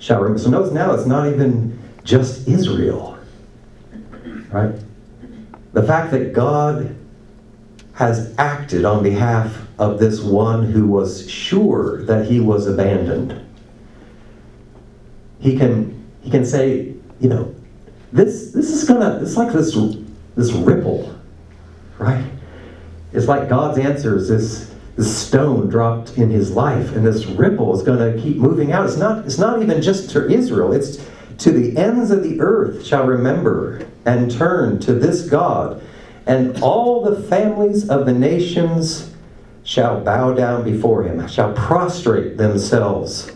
shall 0.00 0.18
remember. 0.18 0.40
So 0.40 0.50
notice 0.50 0.72
now 0.72 0.94
it's 0.94 1.06
not 1.06 1.28
even 1.28 1.78
just 2.02 2.48
Israel, 2.48 3.09
right? 4.52 4.74
The 5.72 5.82
fact 5.82 6.10
that 6.12 6.32
God 6.32 6.96
has 7.94 8.34
acted 8.38 8.84
on 8.84 9.02
behalf 9.02 9.66
of 9.78 9.98
this 9.98 10.20
one 10.20 10.64
who 10.64 10.86
was 10.86 11.30
sure 11.30 12.02
that 12.04 12.26
he 12.26 12.40
was 12.40 12.66
abandoned. 12.66 13.38
He 15.38 15.56
can 15.56 16.06
he 16.22 16.30
can 16.30 16.44
say, 16.44 16.94
you 17.20 17.28
know, 17.28 17.54
this 18.12 18.52
this 18.52 18.70
is 18.70 18.84
gonna 18.88 19.20
it's 19.22 19.36
like 19.36 19.52
this 19.52 19.76
this 20.36 20.52
ripple, 20.52 21.14
right? 21.98 22.24
It's 23.12 23.28
like 23.28 23.48
God's 23.48 23.78
answer 23.78 24.16
is 24.16 24.28
this 24.28 24.74
this 24.96 25.16
stone 25.16 25.68
dropped 25.68 26.18
in 26.18 26.30
his 26.30 26.50
life, 26.52 26.94
and 26.94 27.06
this 27.06 27.26
ripple 27.26 27.74
is 27.74 27.82
gonna 27.82 28.20
keep 28.20 28.36
moving 28.36 28.72
out. 28.72 28.86
It's 28.86 28.96
not 28.96 29.24
it's 29.24 29.38
not 29.38 29.62
even 29.62 29.80
just 29.80 30.10
to 30.10 30.28
Israel, 30.28 30.72
it's 30.72 30.98
to 31.40 31.50
the 31.50 31.76
ends 31.76 32.10
of 32.10 32.22
the 32.22 32.40
earth 32.40 32.84
shall 32.86 33.06
remember 33.06 33.86
and 34.04 34.30
turn 34.30 34.78
to 34.80 34.92
this 34.92 35.28
God, 35.28 35.82
and 36.26 36.62
all 36.62 37.02
the 37.02 37.22
families 37.22 37.88
of 37.88 38.06
the 38.06 38.12
nations 38.12 39.14
shall 39.64 40.00
bow 40.00 40.34
down 40.34 40.64
before 40.64 41.02
him, 41.02 41.26
shall 41.28 41.52
prostrate 41.54 42.36
themselves 42.36 43.32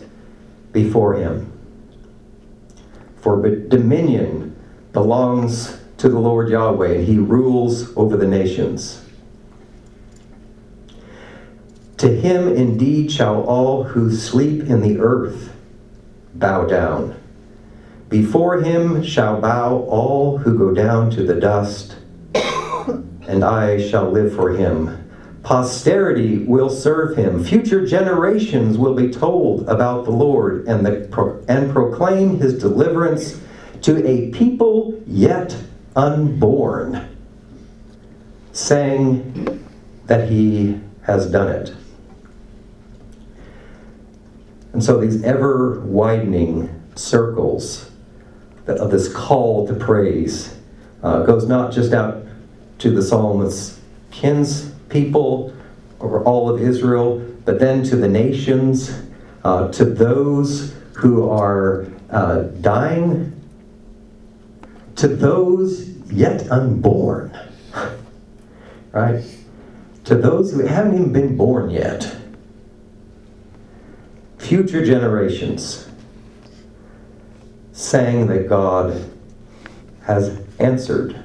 before 0.71 1.15
him. 1.15 1.51
For 3.21 3.41
dominion 3.49 4.55
belongs 4.93 5.79
to 5.97 6.07
the 6.07 6.19
Lord 6.19 6.49
Yahweh, 6.49 6.93
and 6.93 7.07
he 7.07 7.17
rules 7.17 7.95
over 7.97 8.17
the 8.17 8.27
nations. 8.27 9.03
To 11.97 12.07
him 12.07 12.49
indeed 12.49 13.11
shall 13.11 13.41
all 13.43 13.83
who 13.83 14.13
sleep 14.13 14.63
in 14.63 14.81
the 14.81 14.99
earth 14.99 15.53
bow 16.35 16.65
down. 16.65 17.15
Before 18.09 18.61
him 18.61 19.03
shall 19.03 19.41
bow 19.41 19.79
all 19.89 20.37
who 20.37 20.57
go 20.57 20.73
down 20.73 21.09
to 21.11 21.23
the 21.23 21.35
dust, 21.35 21.95
and 23.27 23.43
I 23.43 23.81
shall 23.89 24.11
live 24.11 24.35
for 24.35 24.51
him. 24.51 25.01
Posterity 25.41 26.39
will 26.39 26.69
serve 26.69 27.17
him. 27.17 27.43
Future 27.43 27.85
generations 27.85 28.77
will 28.77 28.93
be 28.93 29.09
told 29.09 29.67
about 29.67 30.05
the 30.05 30.11
Lord 30.11 30.67
and, 30.67 30.85
the, 30.85 31.43
and 31.47 31.71
proclaim 31.71 32.39
his 32.39 32.59
deliverance 32.59 33.41
to 33.81 34.05
a 34.07 34.29
people 34.31 35.01
yet 35.07 35.55
unborn, 35.95 37.17
saying 38.51 39.63
that 40.05 40.29
he 40.29 40.79
has 41.01 41.29
done 41.31 41.49
it. 41.49 41.73
And 44.73 44.83
so 44.83 44.99
these 44.99 45.23
ever 45.23 45.79
widening 45.81 46.69
circles 46.95 47.91
of 48.67 48.91
this 48.91 49.11
call 49.13 49.67
to 49.67 49.73
praise 49.73 50.55
uh, 51.03 51.23
goes 51.23 51.47
not 51.47 51.71
just 51.71 51.93
out 51.93 52.23
to 52.79 52.91
the 52.91 53.01
psalmist's 53.01 53.79
kins 54.11 54.71
people 54.89 55.53
over 55.99 56.23
all 56.23 56.49
of 56.49 56.61
Israel, 56.61 57.19
but 57.45 57.59
then 57.59 57.83
to 57.83 57.95
the 57.95 58.07
nations, 58.07 59.01
uh, 59.43 59.71
to 59.71 59.85
those 59.85 60.75
who 60.93 61.29
are 61.29 61.85
uh, 62.09 62.43
dying, 62.61 63.31
to 64.95 65.07
those 65.07 65.89
yet 66.11 66.49
unborn, 66.49 67.37
right? 68.91 69.23
To 70.05 70.15
those 70.15 70.53
who 70.53 70.65
haven't 70.65 70.93
even 70.95 71.13
been 71.13 71.37
born 71.37 71.69
yet. 71.69 72.15
Future 74.37 74.85
generations 74.85 75.84
saying 77.75 78.27
that 78.27 78.47
God 78.47 79.03
has 80.03 80.39
answered. 80.59 81.21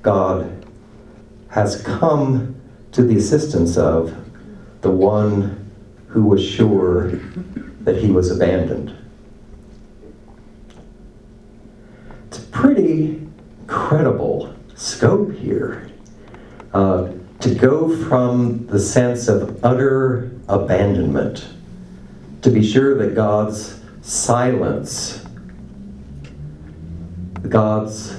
God 0.00 0.64
has 1.48 1.82
come 1.82 2.54
to 2.92 3.02
the 3.02 3.16
assistance 3.16 3.76
of 3.76 4.14
the 4.80 4.90
one 4.90 5.70
who 6.06 6.24
was 6.24 6.44
sure 6.44 7.10
that 7.80 7.96
he 7.96 8.12
was 8.12 8.30
abandoned. 8.30 8.96
It's 12.28 12.38
a 12.38 12.42
pretty 12.42 13.26
credible 13.66 14.54
scope 14.76 15.32
here. 15.32 15.90
Uh, 16.72 17.10
to 17.40 17.54
go 17.56 17.94
from 18.04 18.68
the 18.68 18.78
sense 18.78 19.26
of 19.26 19.64
utter 19.64 20.30
abandonment, 20.48 21.48
to 22.42 22.50
be 22.50 22.62
sure 22.64 22.96
that 22.98 23.16
God's 23.16 23.81
silence, 24.02 25.24
God's 27.48 28.14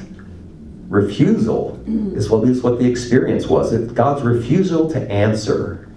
refusal 0.88 1.80
mm. 1.86 2.15
is 2.15 2.30
what, 2.30 2.48
is 2.48 2.63
what 2.63 2.80
the 2.80 2.89
experience 2.89 3.48
was. 3.48 3.74
It, 3.74 3.93
God's 3.93 4.24
refusal 4.24 4.89
to 4.91 5.12
answer 5.12 5.89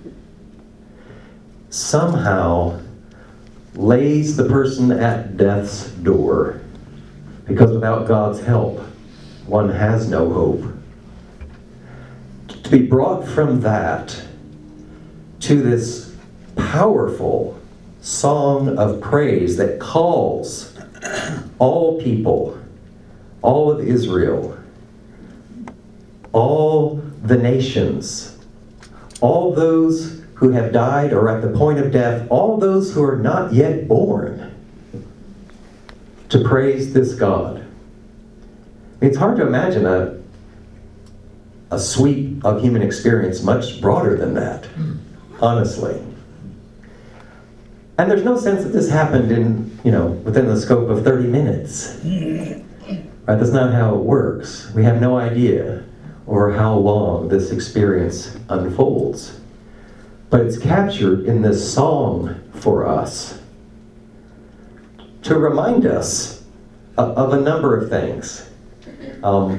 somehow 1.70 2.80
lays 3.74 4.36
the 4.36 4.48
person 4.48 4.90
at 4.90 5.36
death's 5.36 5.90
door. 5.90 6.60
Because 7.46 7.70
without 7.70 8.08
God's 8.08 8.40
help, 8.40 8.80
one 9.46 9.68
has 9.68 10.08
no 10.08 10.32
hope. 10.32 10.64
To 12.48 12.70
be 12.70 12.82
brought 12.82 13.26
from 13.26 13.60
that 13.60 14.20
to 15.40 15.62
this 15.62 16.16
powerful 16.56 17.60
song 18.06 18.78
of 18.78 19.00
praise 19.00 19.56
that 19.56 19.80
calls 19.80 20.72
all 21.58 22.00
people, 22.00 22.56
all 23.42 23.68
of 23.68 23.80
Israel, 23.80 24.56
all 26.32 27.02
the 27.24 27.36
nations, 27.36 28.38
all 29.20 29.52
those 29.52 30.22
who 30.34 30.52
have 30.52 30.72
died 30.72 31.12
or 31.12 31.28
at 31.28 31.42
the 31.42 31.48
point 31.58 31.80
of 31.80 31.90
death, 31.90 32.24
all 32.30 32.56
those 32.58 32.94
who 32.94 33.02
are 33.02 33.16
not 33.16 33.52
yet 33.52 33.88
born, 33.88 34.54
to 36.28 36.44
praise 36.44 36.94
this 36.94 37.12
God. 37.12 37.66
It's 39.00 39.16
hard 39.16 39.36
to 39.38 39.44
imagine 39.44 39.84
a, 39.84 40.16
a 41.72 41.78
sweep 41.80 42.44
of 42.44 42.62
human 42.62 42.82
experience 42.82 43.42
much 43.42 43.80
broader 43.80 44.16
than 44.16 44.34
that, 44.34 44.68
honestly. 45.40 46.05
And 47.98 48.10
there's 48.10 48.24
no 48.24 48.36
sense 48.36 48.62
that 48.62 48.70
this 48.70 48.90
happened 48.90 49.30
in, 49.30 49.78
you 49.84 49.90
know, 49.90 50.08
within 50.08 50.46
the 50.46 50.60
scope 50.60 50.88
of 50.90 51.02
30 51.02 51.28
minutes. 51.28 51.98
Right? 53.26 53.38
That's 53.38 53.50
not 53.50 53.72
how 53.72 53.94
it 53.94 54.02
works. 54.02 54.70
We 54.74 54.84
have 54.84 55.00
no 55.00 55.18
idea 55.18 55.84
or 56.26 56.52
how 56.52 56.74
long 56.74 57.28
this 57.28 57.50
experience 57.50 58.36
unfolds. 58.48 59.40
But 60.28 60.40
it's 60.40 60.58
captured 60.58 61.24
in 61.24 61.42
this 61.42 61.72
song 61.72 62.40
for 62.52 62.86
us 62.86 63.40
to 65.22 65.38
remind 65.38 65.86
us 65.86 66.44
of 66.98 67.32
a 67.32 67.40
number 67.40 67.76
of 67.76 67.90
things. 67.90 68.48
Um, 69.22 69.58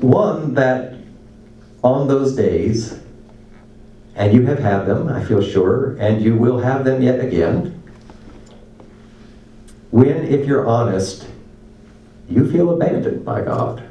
one, 0.00 0.54
that 0.54 0.94
on 1.82 2.08
those 2.08 2.34
days, 2.34 3.00
and 4.16 4.32
you 4.32 4.46
have 4.46 4.58
had 4.58 4.86
them, 4.86 5.08
I 5.08 5.22
feel 5.24 5.42
sure, 5.42 5.96
and 6.00 6.20
you 6.20 6.34
will 6.34 6.58
have 6.58 6.84
them 6.84 7.02
yet 7.02 7.20
again, 7.20 7.82
when, 9.90 10.26
if 10.26 10.46
you're 10.46 10.66
honest, 10.66 11.28
you 12.28 12.50
feel 12.50 12.70
abandoned 12.70 13.24
by 13.24 13.42
God. 13.42 13.86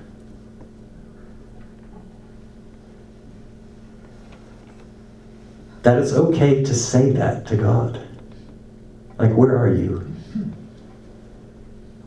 that 5.86 5.99
it's 5.99 6.13
okay 6.13 6.63
to 6.63 6.73
say 6.73 7.11
that 7.11 7.45
to 7.45 7.55
God. 7.55 8.01
Like, 9.19 9.32
where 9.34 9.55
are 9.55 9.71
you? 9.71 9.99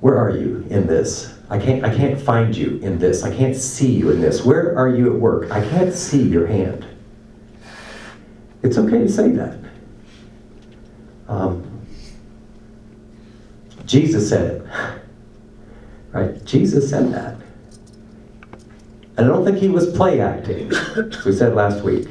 Where 0.00 0.18
are 0.18 0.30
you 0.30 0.66
in 0.68 0.88
this? 0.88 1.32
I 1.48 1.60
can't, 1.60 1.84
I 1.84 1.94
can't 1.94 2.20
find 2.20 2.56
you 2.56 2.80
in 2.82 2.98
this. 2.98 3.22
I 3.22 3.32
can't 3.32 3.54
see 3.54 3.92
you 3.92 4.10
in 4.10 4.20
this. 4.20 4.44
Where 4.44 4.76
are 4.76 4.88
you 4.88 5.14
at 5.14 5.20
work? 5.20 5.52
I 5.52 5.64
can't 5.64 5.94
see 5.94 6.20
your 6.20 6.48
hand. 6.48 6.84
It's 8.62 8.78
okay 8.78 8.98
to 8.98 9.08
say 9.08 9.30
that. 9.32 9.58
Um, 11.28 11.86
Jesus 13.84 14.28
said 14.28 14.50
it. 14.50 14.66
Right? 16.10 16.42
Jesus 16.46 16.88
said 16.88 17.12
that. 17.12 17.36
And 19.18 19.26
I 19.26 19.28
don't 19.28 19.44
think 19.44 19.58
he 19.58 19.68
was 19.68 19.94
play 19.94 20.22
acting, 20.22 20.72
as 20.72 21.22
we 21.22 21.32
said 21.32 21.54
last 21.54 21.84
week. 21.84 22.08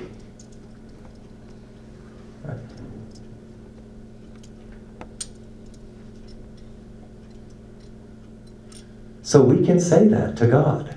So 9.28 9.42
we 9.42 9.66
can 9.66 9.78
say 9.78 10.08
that 10.08 10.38
to 10.38 10.48
God. 10.48 10.96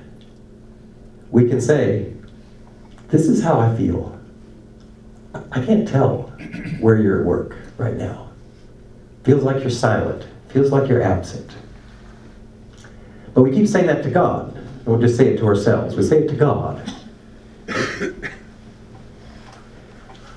We 1.32 1.48
can 1.48 1.60
say, 1.60 2.12
This 3.08 3.26
is 3.26 3.42
how 3.42 3.58
I 3.58 3.74
feel. 3.74 4.19
I 5.34 5.64
can't 5.64 5.86
tell 5.86 6.22
where 6.80 6.96
you're 6.96 7.20
at 7.20 7.26
work 7.26 7.56
right 7.78 7.96
now. 7.96 8.30
Feels 9.24 9.42
like 9.42 9.60
you're 9.60 9.70
silent. 9.70 10.26
Feels 10.48 10.72
like 10.72 10.88
you're 10.88 11.02
absent. 11.02 11.50
But 13.34 13.42
we 13.42 13.52
keep 13.52 13.68
saying 13.68 13.86
that 13.86 14.02
to 14.02 14.10
God. 14.10 14.56
And 14.56 14.86
we'll 14.86 15.00
just 15.00 15.16
say 15.16 15.28
it 15.28 15.38
to 15.38 15.46
ourselves. 15.46 15.94
We 15.94 16.02
say 16.02 16.24
it 16.24 16.28
to 16.28 16.36
God. 16.36 16.82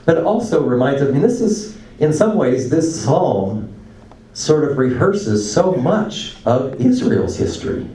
But 0.05 0.17
it 0.17 0.23
also 0.25 0.63
reminds 0.63 1.01
us, 1.01 1.07
I 1.07 1.11
mean, 1.11 1.21
this 1.21 1.39
is, 1.39 1.77
in 1.99 2.11
some 2.11 2.35
ways, 2.35 2.69
this 2.69 3.03
psalm 3.03 3.73
sort 4.33 4.69
of 4.69 4.77
rehearses 4.77 5.49
so 5.51 5.71
much 5.73 6.35
of 6.45 6.79
Israel's 6.81 7.37
history. 7.37 7.87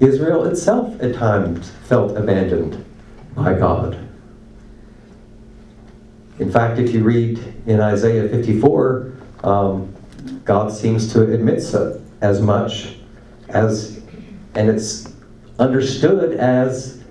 Israel 0.00 0.44
itself 0.44 1.00
at 1.00 1.14
times 1.14 1.70
felt 1.84 2.16
abandoned 2.16 2.84
by 3.34 3.54
God. 3.54 3.96
In 6.38 6.50
fact, 6.50 6.78
if 6.78 6.92
you 6.92 7.04
read 7.04 7.38
in 7.66 7.80
Isaiah 7.80 8.28
54, 8.28 9.12
um, 9.44 9.94
God 10.44 10.72
seems 10.72 11.12
to 11.12 11.32
admit 11.32 11.62
so, 11.62 12.00
as 12.20 12.40
much 12.40 12.96
as, 13.48 14.02
and 14.54 14.68
it's 14.68 15.12
understood 15.58 16.34
as, 16.34 17.02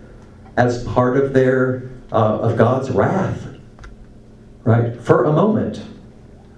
as 0.58 0.84
part 0.86 1.18
of 1.18 1.34
their, 1.34 1.90
uh, 2.12 2.40
of 2.40 2.58
God's 2.58 2.90
wrath, 2.90 3.48
right? 4.64 5.00
For 5.02 5.26
a 5.26 5.32
moment, 5.32 5.84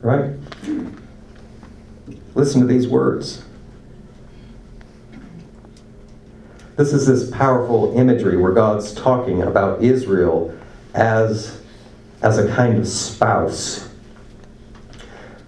right? 0.01 0.31
Listen 2.35 2.61
to 2.61 2.67
these 2.67 2.87
words. 2.87 3.43
This 6.75 6.91
is 6.91 7.05
this 7.05 7.29
powerful 7.29 7.95
imagery 7.95 8.35
where 8.37 8.51
God's 8.51 8.93
talking 8.93 9.43
about 9.43 9.83
Israel 9.83 10.57
as, 10.95 11.61
as 12.23 12.37
a 12.37 12.47
kind 12.55 12.79
of 12.79 12.87
spouse. 12.87 13.89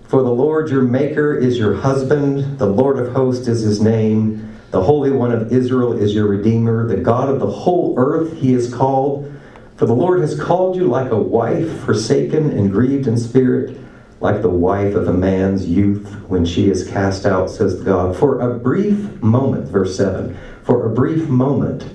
For 0.07 0.21
the 0.21 0.29
Lord 0.29 0.69
your 0.69 0.83
Maker 0.83 1.35
is 1.35 1.57
your 1.57 1.73
husband, 1.73 2.59
the 2.59 2.67
Lord 2.67 2.99
of 2.99 3.13
hosts 3.13 3.47
is 3.47 3.61
his 3.61 3.81
name, 3.81 4.55
the 4.71 4.83
Holy 4.83 5.09
One 5.09 5.31
of 5.31 5.53
Israel 5.53 5.93
is 5.93 6.13
your 6.13 6.27
Redeemer, 6.27 6.85
the 6.85 6.97
God 6.97 7.29
of 7.29 7.39
the 7.39 7.49
whole 7.49 7.95
earth 7.97 8.37
he 8.37 8.53
is 8.53 8.73
called. 8.73 9.31
For 9.77 9.85
the 9.85 9.95
Lord 9.95 10.19
has 10.19 10.39
called 10.39 10.75
you 10.75 10.87
like 10.87 11.11
a 11.11 11.17
wife 11.17 11.83
forsaken 11.85 12.51
and 12.51 12.71
grieved 12.71 13.07
in 13.07 13.17
spirit, 13.17 13.77
like 14.19 14.41
the 14.41 14.49
wife 14.49 14.95
of 14.95 15.07
a 15.07 15.13
man's 15.13 15.65
youth 15.65 16.09
when 16.27 16.45
she 16.45 16.69
is 16.69 16.87
cast 16.87 17.25
out, 17.25 17.49
says 17.49 17.81
God. 17.81 18.15
For 18.17 18.39
a 18.41 18.59
brief 18.59 19.21
moment, 19.21 19.69
verse 19.69 19.95
7, 19.95 20.37
for 20.63 20.85
a 20.85 20.89
brief 20.89 21.27
moment 21.29 21.85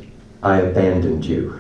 I 0.43 0.61
abandoned 0.61 1.25
you. 1.27 1.60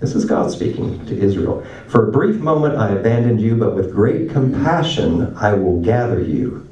This 0.00 0.14
is 0.14 0.24
God 0.24 0.50
speaking 0.50 1.04
to 1.06 1.18
Israel. 1.18 1.66
For 1.88 2.08
a 2.08 2.12
brief 2.12 2.36
moment 2.36 2.76
I 2.76 2.90
abandoned 2.90 3.40
you, 3.40 3.56
but 3.56 3.74
with 3.74 3.92
great 3.92 4.30
compassion 4.30 5.36
I 5.36 5.54
will 5.54 5.80
gather 5.80 6.22
you. 6.22 6.68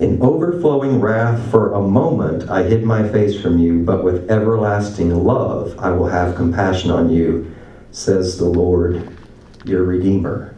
In 0.00 0.20
overflowing 0.20 1.00
wrath, 1.00 1.48
for 1.50 1.74
a 1.74 1.80
moment 1.80 2.50
I 2.50 2.64
hid 2.64 2.82
my 2.82 3.08
face 3.08 3.40
from 3.40 3.58
you, 3.58 3.84
but 3.84 4.02
with 4.02 4.28
everlasting 4.30 5.14
love 5.14 5.78
I 5.78 5.90
will 5.90 6.08
have 6.08 6.34
compassion 6.34 6.90
on 6.90 7.08
you, 7.08 7.54
says 7.92 8.36
the 8.36 8.46
Lord, 8.46 9.16
your 9.64 9.84
Redeemer. 9.84 10.56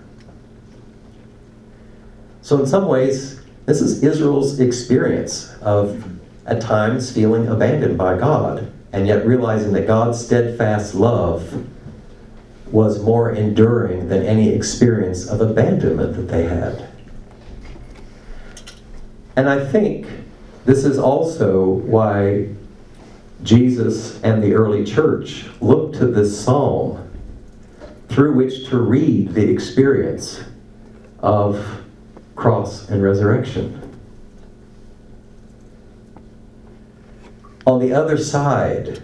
So, 2.40 2.58
in 2.58 2.66
some 2.66 2.86
ways, 2.88 3.42
this 3.66 3.82
is 3.82 4.02
Israel's 4.02 4.60
experience 4.60 5.54
of 5.60 6.04
at 6.46 6.60
times 6.60 7.12
feeling 7.12 7.48
abandoned 7.48 7.98
by 7.98 8.18
God, 8.18 8.70
and 8.94 9.08
yet 9.08 9.26
realizing 9.26 9.72
that 9.72 9.88
God's 9.88 10.24
steadfast 10.24 10.94
love 10.94 11.66
was 12.70 13.02
more 13.02 13.32
enduring 13.32 14.08
than 14.08 14.22
any 14.22 14.50
experience 14.50 15.26
of 15.26 15.40
abandonment 15.40 16.14
that 16.14 16.28
they 16.28 16.44
had. 16.44 16.88
And 19.34 19.48
I 19.48 19.64
think 19.64 20.06
this 20.64 20.84
is 20.84 20.96
also 20.96 21.64
why 21.64 22.50
Jesus 23.42 24.22
and 24.22 24.40
the 24.40 24.54
early 24.54 24.84
church 24.84 25.46
looked 25.60 25.96
to 25.96 26.06
this 26.06 26.44
psalm 26.44 27.10
through 28.08 28.34
which 28.34 28.68
to 28.68 28.78
read 28.78 29.34
the 29.34 29.50
experience 29.50 30.40
of 31.18 31.82
cross 32.36 32.88
and 32.90 33.02
resurrection. 33.02 33.83
On 37.66 37.80
the 37.80 37.92
other 37.92 38.18
side 38.18 39.02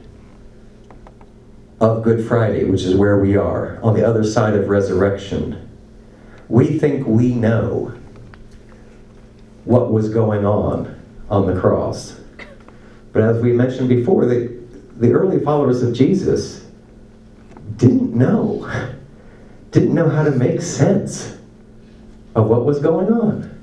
of 1.80 2.02
Good 2.02 2.26
Friday, 2.26 2.64
which 2.64 2.82
is 2.82 2.94
where 2.94 3.18
we 3.18 3.36
are, 3.36 3.80
on 3.82 3.94
the 3.94 4.06
other 4.06 4.22
side 4.22 4.54
of 4.54 4.68
resurrection, 4.68 5.68
we 6.48 6.78
think 6.78 7.06
we 7.06 7.34
know 7.34 7.94
what 9.64 9.90
was 9.90 10.10
going 10.10 10.44
on 10.44 11.00
on 11.30 11.46
the 11.46 11.58
cross. 11.58 12.20
But 13.12 13.22
as 13.22 13.42
we 13.42 13.52
mentioned 13.52 13.88
before, 13.88 14.26
the, 14.26 14.60
the 14.96 15.12
early 15.12 15.40
followers 15.40 15.82
of 15.82 15.94
Jesus 15.94 16.66
didn't 17.76 18.14
know, 18.14 18.70
didn't 19.70 19.94
know 19.94 20.08
how 20.08 20.22
to 20.22 20.32
make 20.32 20.60
sense 20.60 21.38
of 22.34 22.46
what 22.46 22.66
was 22.66 22.78
going 22.78 23.10
on. 23.12 23.62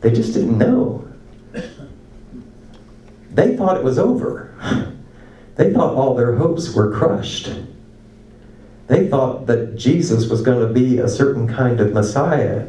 They 0.00 0.10
just 0.10 0.34
didn't 0.34 0.58
know. 0.58 1.07
They 3.38 3.56
thought 3.56 3.76
it 3.76 3.84
was 3.84 4.00
over. 4.00 4.52
They 5.54 5.72
thought 5.72 5.94
all 5.94 6.16
their 6.16 6.34
hopes 6.34 6.74
were 6.74 6.90
crushed. 6.90 7.48
They 8.88 9.06
thought 9.06 9.46
that 9.46 9.76
Jesus 9.76 10.28
was 10.28 10.42
going 10.42 10.66
to 10.66 10.74
be 10.74 10.98
a 10.98 11.06
certain 11.06 11.46
kind 11.46 11.78
of 11.78 11.92
Messiah, 11.92 12.66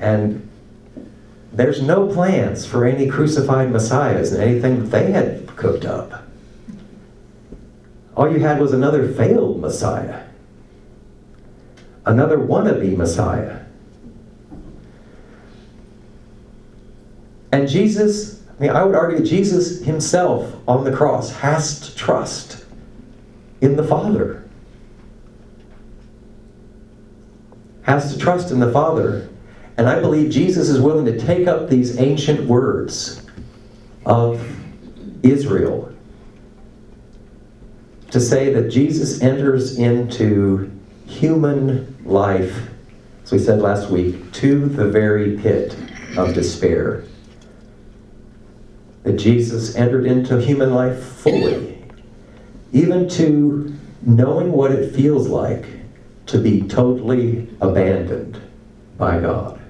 and 0.00 0.48
there's 1.52 1.82
no 1.82 2.08
plans 2.08 2.64
for 2.64 2.86
any 2.86 3.08
crucified 3.08 3.70
messiahs 3.70 4.32
and 4.32 4.42
anything 4.42 4.84
that 4.84 4.90
they 4.90 5.12
had 5.12 5.54
cooked 5.54 5.84
up. 5.84 6.24
All 8.16 8.32
you 8.32 8.38
had 8.38 8.58
was 8.58 8.72
another 8.72 9.12
failed 9.12 9.60
Messiah, 9.60 10.22
another 12.06 12.38
wannabe 12.38 12.96
Messiah. 12.96 13.58
And 17.52 17.68
Jesus, 17.68 18.45
I 18.58 18.62
mean, 18.62 18.70
I 18.70 18.84
would 18.84 18.94
argue 18.94 19.24
Jesus 19.24 19.84
himself 19.84 20.54
on 20.66 20.84
the 20.84 20.92
cross 20.92 21.30
has 21.36 21.80
to 21.80 21.94
trust 21.94 22.64
in 23.60 23.76
the 23.76 23.84
Father. 23.84 24.48
Has 27.82 28.12
to 28.14 28.18
trust 28.18 28.50
in 28.50 28.58
the 28.58 28.72
Father. 28.72 29.28
And 29.76 29.88
I 29.88 30.00
believe 30.00 30.30
Jesus 30.30 30.70
is 30.70 30.80
willing 30.80 31.04
to 31.04 31.18
take 31.18 31.46
up 31.46 31.68
these 31.68 31.98
ancient 32.00 32.46
words 32.48 33.22
of 34.06 34.40
Israel 35.22 35.92
to 38.10 38.20
say 38.20 38.52
that 38.54 38.70
Jesus 38.70 39.20
enters 39.20 39.78
into 39.78 40.70
human 41.06 41.94
life, 42.04 42.70
as 43.24 43.32
we 43.32 43.38
said 43.38 43.60
last 43.60 43.90
week, 43.90 44.32
to 44.32 44.66
the 44.66 44.88
very 44.88 45.36
pit 45.36 45.76
of 46.16 46.32
despair. 46.32 47.04
That 49.06 49.18
Jesus 49.18 49.76
entered 49.76 50.04
into 50.04 50.40
human 50.40 50.74
life 50.74 51.00
fully, 51.00 51.78
even 52.72 53.08
to 53.10 53.72
knowing 54.02 54.50
what 54.50 54.72
it 54.72 54.96
feels 54.96 55.28
like 55.28 55.64
to 56.26 56.38
be 56.38 56.62
totally 56.62 57.48
abandoned 57.60 58.40
by 58.98 59.20
God. 59.20 59.60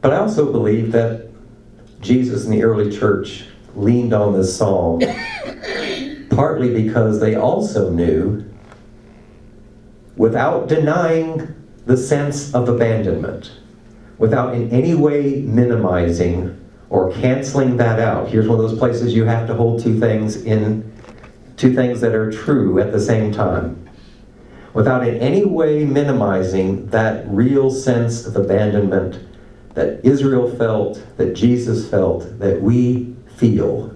But 0.00 0.14
I 0.14 0.16
also 0.16 0.50
believe 0.50 0.92
that 0.92 1.28
Jesus 2.00 2.46
and 2.46 2.54
the 2.54 2.62
early 2.62 2.90
church 2.90 3.44
leaned 3.76 4.14
on 4.14 4.32
this 4.32 4.56
psalm 4.56 5.02
partly 6.30 6.72
because 6.72 7.20
they 7.20 7.34
also 7.34 7.90
knew, 7.90 8.50
without 10.16 10.68
denying 10.68 11.54
the 11.84 11.98
sense 11.98 12.54
of 12.54 12.70
abandonment, 12.70 13.50
without 14.22 14.54
in 14.54 14.70
any 14.70 14.94
way 14.94 15.40
minimizing 15.40 16.56
or 16.90 17.10
canceling 17.14 17.76
that 17.76 17.98
out. 17.98 18.28
Here's 18.28 18.46
one 18.46 18.60
of 18.60 18.70
those 18.70 18.78
places 18.78 19.12
you 19.12 19.24
have 19.24 19.48
to 19.48 19.54
hold 19.54 19.82
two 19.82 19.98
things 19.98 20.44
in 20.44 20.92
two 21.56 21.74
things 21.74 22.00
that 22.02 22.14
are 22.14 22.30
true 22.30 22.78
at 22.78 22.92
the 22.92 23.00
same 23.00 23.32
time. 23.32 23.88
Without 24.74 25.04
in 25.08 25.16
any 25.16 25.44
way 25.44 25.84
minimizing 25.84 26.86
that 26.90 27.24
real 27.26 27.68
sense 27.68 28.24
of 28.24 28.36
abandonment 28.36 29.18
that 29.74 29.98
Israel 30.04 30.48
felt, 30.56 31.04
that 31.16 31.34
Jesus 31.34 31.90
felt, 31.90 32.38
that 32.38 32.62
we 32.62 33.16
feel. 33.34 33.92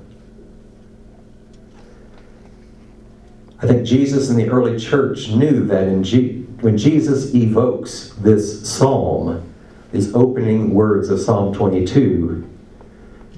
I 3.62 3.68
think 3.68 3.86
Jesus 3.86 4.28
and 4.28 4.36
the 4.36 4.48
early 4.48 4.76
church 4.76 5.28
knew 5.28 5.64
that 5.66 5.86
in 5.86 6.02
G- 6.02 6.42
when 6.62 6.76
Jesus 6.76 7.32
evokes 7.32 8.12
this 8.18 8.68
psalm, 8.68 9.52
these 9.96 10.14
opening 10.14 10.74
words 10.74 11.08
of 11.08 11.18
Psalm 11.18 11.54
22, 11.54 12.46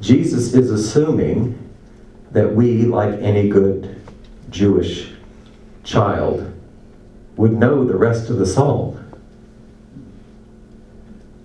Jesus 0.00 0.54
is 0.54 0.72
assuming 0.72 1.56
that 2.32 2.52
we, 2.52 2.82
like 2.82 3.14
any 3.20 3.48
good 3.48 4.00
Jewish 4.50 5.12
child, 5.84 6.52
would 7.36 7.52
know 7.52 7.84
the 7.84 7.96
rest 7.96 8.28
of 8.28 8.38
the 8.38 8.46
psalm. 8.46 8.96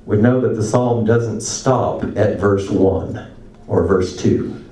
Would 0.07 0.21
know 0.21 0.41
that 0.41 0.55
the 0.55 0.63
psalm 0.63 1.05
doesn't 1.05 1.41
stop 1.41 2.03
at 2.17 2.39
verse 2.39 2.69
1 2.69 3.31
or 3.67 3.85
verse 3.85 4.17
2. 4.17 4.65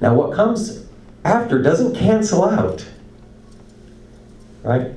Now, 0.00 0.14
what 0.14 0.34
comes 0.34 0.86
after 1.22 1.60
doesn't 1.62 1.94
cancel 1.94 2.44
out. 2.44 2.86
Right? 4.62 4.92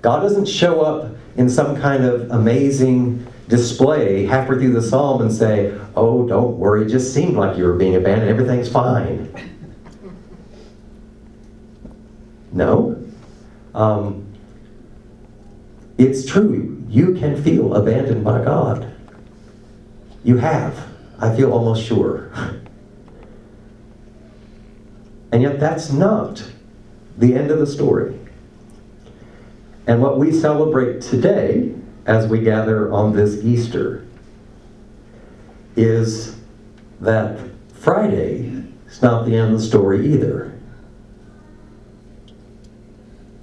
God 0.00 0.20
doesn't 0.20 0.46
show 0.46 0.80
up 0.80 1.09
in 1.36 1.48
some 1.48 1.80
kind 1.80 2.04
of 2.04 2.30
amazing 2.30 3.26
display 3.48 4.26
halfway 4.26 4.56
through 4.56 4.72
the 4.72 4.82
psalm 4.82 5.22
and 5.22 5.32
say, 5.32 5.76
Oh, 5.96 6.26
don't 6.26 6.56
worry, 6.56 6.84
it 6.84 6.88
just 6.88 7.12
seemed 7.12 7.36
like 7.36 7.56
you 7.56 7.64
were 7.64 7.74
being 7.74 7.96
abandoned, 7.96 8.30
everything's 8.30 8.68
fine. 8.68 9.32
No. 12.52 13.00
Um, 13.74 14.26
it's 15.98 16.26
true, 16.26 16.82
you 16.88 17.14
can 17.14 17.40
feel 17.42 17.74
abandoned 17.74 18.24
by 18.24 18.42
God. 18.44 18.92
You 20.24 20.38
have, 20.38 20.86
I 21.18 21.34
feel 21.34 21.52
almost 21.52 21.84
sure. 21.84 22.32
And 25.32 25.42
yet, 25.42 25.60
that's 25.60 25.92
not 25.92 26.44
the 27.16 27.34
end 27.34 27.50
of 27.50 27.60
the 27.60 27.66
story. 27.66 28.19
And 29.90 30.00
what 30.00 30.18
we 30.18 30.30
celebrate 30.30 31.02
today, 31.02 31.74
as 32.06 32.28
we 32.28 32.42
gather 32.42 32.92
on 32.92 33.12
this 33.12 33.44
Easter, 33.44 34.06
is 35.74 36.36
that 37.00 37.40
Friday 37.74 38.62
is 38.86 39.02
not 39.02 39.26
the 39.26 39.34
end 39.34 39.52
of 39.52 39.58
the 39.58 39.66
story 39.66 40.14
either. 40.14 40.56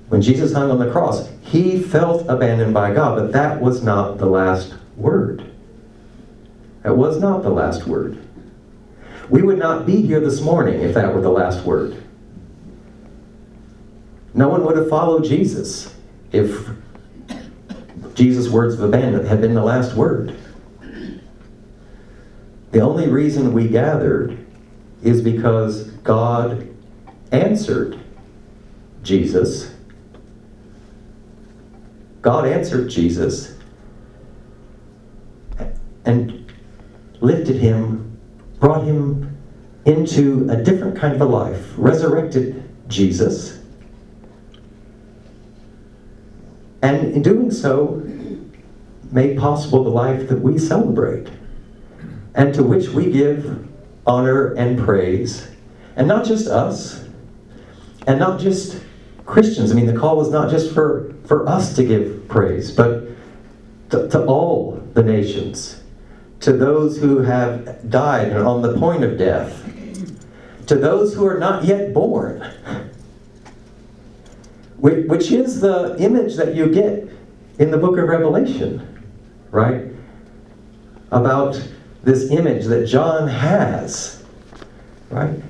When 0.07 0.21
Jesus 0.21 0.53
hung 0.53 0.71
on 0.71 0.79
the 0.79 0.89
cross, 0.89 1.27
he 1.41 1.81
felt 1.81 2.25
abandoned 2.29 2.73
by 2.73 2.93
God, 2.93 3.17
but 3.17 3.33
that 3.33 3.59
was 3.59 3.83
not 3.83 4.17
the 4.17 4.27
last 4.27 4.73
word. 4.95 5.51
That 6.83 6.95
was 6.95 7.19
not 7.19 7.43
the 7.43 7.49
last 7.49 7.85
word. 7.87 8.25
We 9.29 9.41
would 9.41 9.59
not 9.59 9.85
be 9.85 10.01
here 10.01 10.21
this 10.21 10.39
morning 10.39 10.79
if 10.79 10.93
that 10.93 11.13
were 11.13 11.19
the 11.19 11.29
last 11.29 11.65
word. 11.65 12.01
No 14.33 14.47
one 14.47 14.63
would 14.63 14.77
have 14.77 14.87
followed 14.87 15.25
Jesus 15.25 15.93
if 16.31 16.69
Jesus' 18.13 18.49
words 18.49 18.73
of 18.73 18.81
abandonment 18.81 19.27
had 19.27 19.41
been 19.41 19.53
the 19.53 19.63
last 19.63 19.95
word. 19.95 20.35
The 22.71 22.81
only 22.81 23.07
reason 23.07 23.53
we 23.53 23.67
gathered 23.67 24.45
is 25.03 25.21
because 25.21 25.83
God 26.03 26.67
answered 27.31 27.99
Jesus. 29.03 29.73
God 32.21 32.45
answered 32.45 32.89
Jesus 32.89 33.55
and 36.05 36.51
lifted 37.21 37.57
him, 37.57 38.19
brought 38.59 38.83
him 38.83 39.37
into 39.85 40.49
a 40.49 40.57
different 40.57 40.97
kind 40.97 41.13
of 41.15 41.21
a 41.21 41.25
life, 41.25 41.73
resurrected 41.77 42.63
Jesus. 42.89 43.56
And 46.81 47.13
in 47.13 47.21
doing 47.21 47.51
so, 47.51 48.03
made 49.11 49.37
possible 49.37 49.83
the 49.83 49.89
life 49.89 50.27
that 50.29 50.39
we 50.41 50.57
celebrate 50.57 51.29
and 52.35 52.53
to 52.53 52.63
which 52.63 52.89
we 52.89 53.11
give 53.11 53.67
honor 54.05 54.53
and 54.53 54.77
praise. 54.79 55.49
And 55.95 56.07
not 56.07 56.25
just 56.25 56.47
us, 56.47 57.03
and 58.05 58.19
not 58.19 58.39
just 58.39 58.81
Christians. 59.25 59.71
I 59.71 59.75
mean, 59.75 59.87
the 59.87 59.97
call 59.97 60.21
is 60.21 60.29
not 60.29 60.49
just 60.49 60.73
for, 60.73 61.13
for 61.25 61.47
us 61.49 61.75
to 61.75 61.83
give 61.83 62.27
praise, 62.27 62.71
but 62.71 63.03
to, 63.89 64.07
to 64.09 64.23
all 64.25 64.81
the 64.93 65.03
nations, 65.03 65.81
to 66.41 66.53
those 66.53 66.97
who 66.97 67.19
have 67.19 67.89
died 67.89 68.29
and 68.29 68.39
on 68.39 68.61
the 68.61 68.77
point 68.77 69.03
of 69.03 69.17
death, 69.17 69.63
to 70.67 70.75
those 70.75 71.15
who 71.15 71.25
are 71.25 71.39
not 71.39 71.65
yet 71.65 71.93
born, 71.93 72.41
which 74.77 75.31
is 75.31 75.59
the 75.59 75.95
image 75.99 76.35
that 76.35 76.55
you 76.55 76.71
get 76.71 77.09
in 77.59 77.71
the 77.71 77.77
book 77.77 77.97
of 77.97 78.07
Revelation, 78.07 79.03
right? 79.51 79.85
About 81.11 81.61
this 82.03 82.29
image 82.29 82.65
that 82.65 82.85
John 82.85 83.27
has, 83.27 84.23
right? 85.09 85.41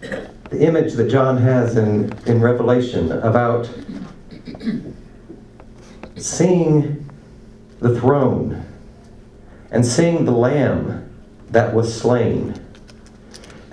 The 0.00 0.60
image 0.60 0.92
that 0.94 1.10
John 1.10 1.38
has 1.38 1.76
in, 1.76 2.12
in 2.26 2.40
Revelation 2.40 3.10
about 3.12 3.68
seeing 6.16 7.08
the 7.80 7.98
throne 7.98 8.64
and 9.70 9.84
seeing 9.84 10.24
the 10.24 10.32
Lamb 10.32 11.14
that 11.50 11.74
was 11.74 11.94
slain. 11.94 12.54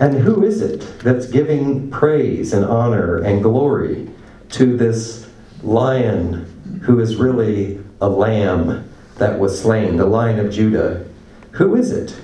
And 0.00 0.18
who 0.18 0.44
is 0.44 0.60
it 0.62 0.80
that's 1.00 1.26
giving 1.26 1.90
praise 1.90 2.52
and 2.52 2.64
honor 2.64 3.18
and 3.18 3.42
glory 3.42 4.08
to 4.54 4.76
this 4.76 5.28
lion 5.64 6.80
who 6.84 7.00
is 7.00 7.16
really 7.16 7.80
a 8.00 8.08
lamb 8.08 8.88
that 9.18 9.36
was 9.36 9.60
slain, 9.60 9.96
the 9.96 10.06
lion 10.06 10.38
of 10.38 10.52
Judah? 10.52 11.04
Who 11.52 11.74
is 11.74 11.90
it? 11.90 12.16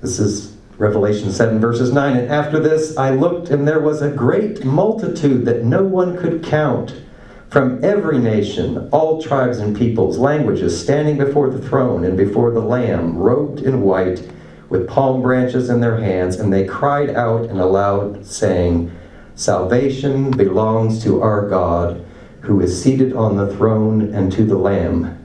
This 0.00 0.18
is 0.18 0.56
Revelation 0.78 1.30
7, 1.30 1.60
verses 1.60 1.92
9. 1.92 2.16
And 2.16 2.28
after 2.28 2.58
this 2.58 2.96
I 2.96 3.10
looked, 3.10 3.50
and 3.50 3.68
there 3.68 3.78
was 3.78 4.02
a 4.02 4.10
great 4.10 4.64
multitude 4.64 5.44
that 5.44 5.62
no 5.62 5.84
one 5.84 6.16
could 6.16 6.42
count 6.42 7.00
from 7.48 7.82
every 7.84 8.18
nation, 8.18 8.88
all 8.90 9.22
tribes 9.22 9.58
and 9.58 9.76
peoples, 9.76 10.18
languages, 10.18 10.78
standing 10.78 11.16
before 11.16 11.50
the 11.50 11.68
throne 11.68 12.04
and 12.04 12.16
before 12.16 12.50
the 12.50 12.60
Lamb, 12.60 13.16
robed 13.16 13.60
in 13.60 13.82
white, 13.82 14.28
with 14.70 14.88
palm 14.88 15.22
branches 15.22 15.70
in 15.70 15.80
their 15.80 15.98
hands, 15.98 16.36
and 16.36 16.52
they 16.52 16.66
cried 16.66 17.10
out 17.10 17.48
in 17.48 17.58
a 17.58 17.66
loud, 17.66 18.26
saying, 18.26 18.90
Salvation 19.38 20.32
belongs 20.32 21.00
to 21.04 21.22
our 21.22 21.48
God, 21.48 22.04
who 22.40 22.60
is 22.60 22.82
seated 22.82 23.12
on 23.12 23.36
the 23.36 23.54
throne, 23.54 24.12
and 24.12 24.32
to 24.32 24.44
the 24.44 24.56
Lamb. 24.56 25.16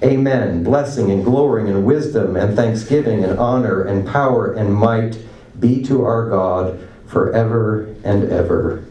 Amen. 0.00 0.62
Blessing 0.62 1.10
and 1.10 1.24
glory 1.24 1.68
and 1.68 1.84
wisdom 1.84 2.36
and 2.36 2.54
thanksgiving 2.54 3.24
and 3.24 3.36
honor 3.36 3.82
and 3.82 4.06
power 4.06 4.52
and 4.52 4.72
might 4.72 5.18
be 5.58 5.82
to 5.82 6.04
our 6.04 6.30
God 6.30 6.78
forever 7.08 7.92
and 8.04 8.30
ever. 8.30 8.84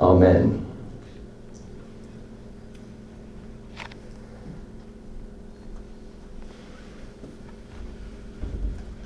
Amen. 0.00 0.61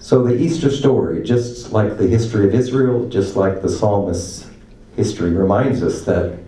So, 0.07 0.23
the 0.23 0.41
Easter 0.41 0.71
story, 0.71 1.25
just 1.25 1.73
like 1.73 1.99
the 1.99 2.07
history 2.07 2.47
of 2.47 2.55
Israel, 2.55 3.09
just 3.09 3.35
like 3.35 3.61
the 3.61 3.69
psalmist's 3.69 4.49
history, 4.95 5.33
reminds 5.33 5.83
us 5.83 6.03
that 6.03 6.39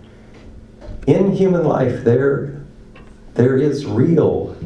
in 1.08 1.32
human 1.32 1.64
life 1.64 2.04
there 2.04 2.62
there 3.34 3.56
is 3.56 3.84
real 3.84 4.56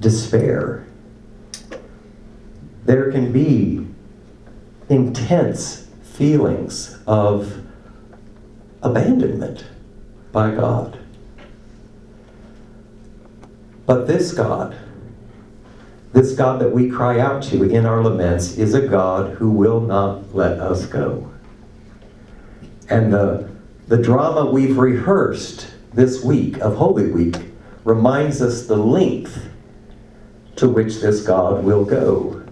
despair. 0.00 0.86
There 2.86 3.12
can 3.12 3.30
be 3.30 3.86
intense 4.88 5.90
feelings 6.02 6.96
of 7.06 7.62
abandonment 8.82 9.66
by 10.32 10.52
God. 10.52 10.98
But 13.84 14.06
this 14.06 14.32
God, 14.32 14.74
this 16.12 16.34
God 16.34 16.60
that 16.60 16.72
we 16.72 16.88
cry 16.88 17.20
out 17.20 17.42
to 17.44 17.62
in 17.64 17.86
our 17.86 18.02
laments, 18.02 18.56
is 18.56 18.74
a 18.74 18.86
God 18.86 19.34
who 19.34 19.50
will 19.50 19.80
not 19.80 20.34
let 20.34 20.58
us 20.58 20.86
go. 20.86 21.30
And 22.88 23.12
the, 23.12 23.50
the 23.88 23.98
drama 23.98 24.50
we've 24.50 24.78
rehearsed 24.78 25.68
this 25.92 26.24
week 26.24 26.58
of 26.58 26.76
Holy 26.76 27.10
Week 27.10 27.36
reminds 27.84 28.40
us 28.40 28.66
the 28.66 28.76
length 28.76 29.48
to 30.56 30.68
which 30.68 31.00
this 31.00 31.22
God 31.22 31.64
will 31.64 31.84
go 31.84 32.42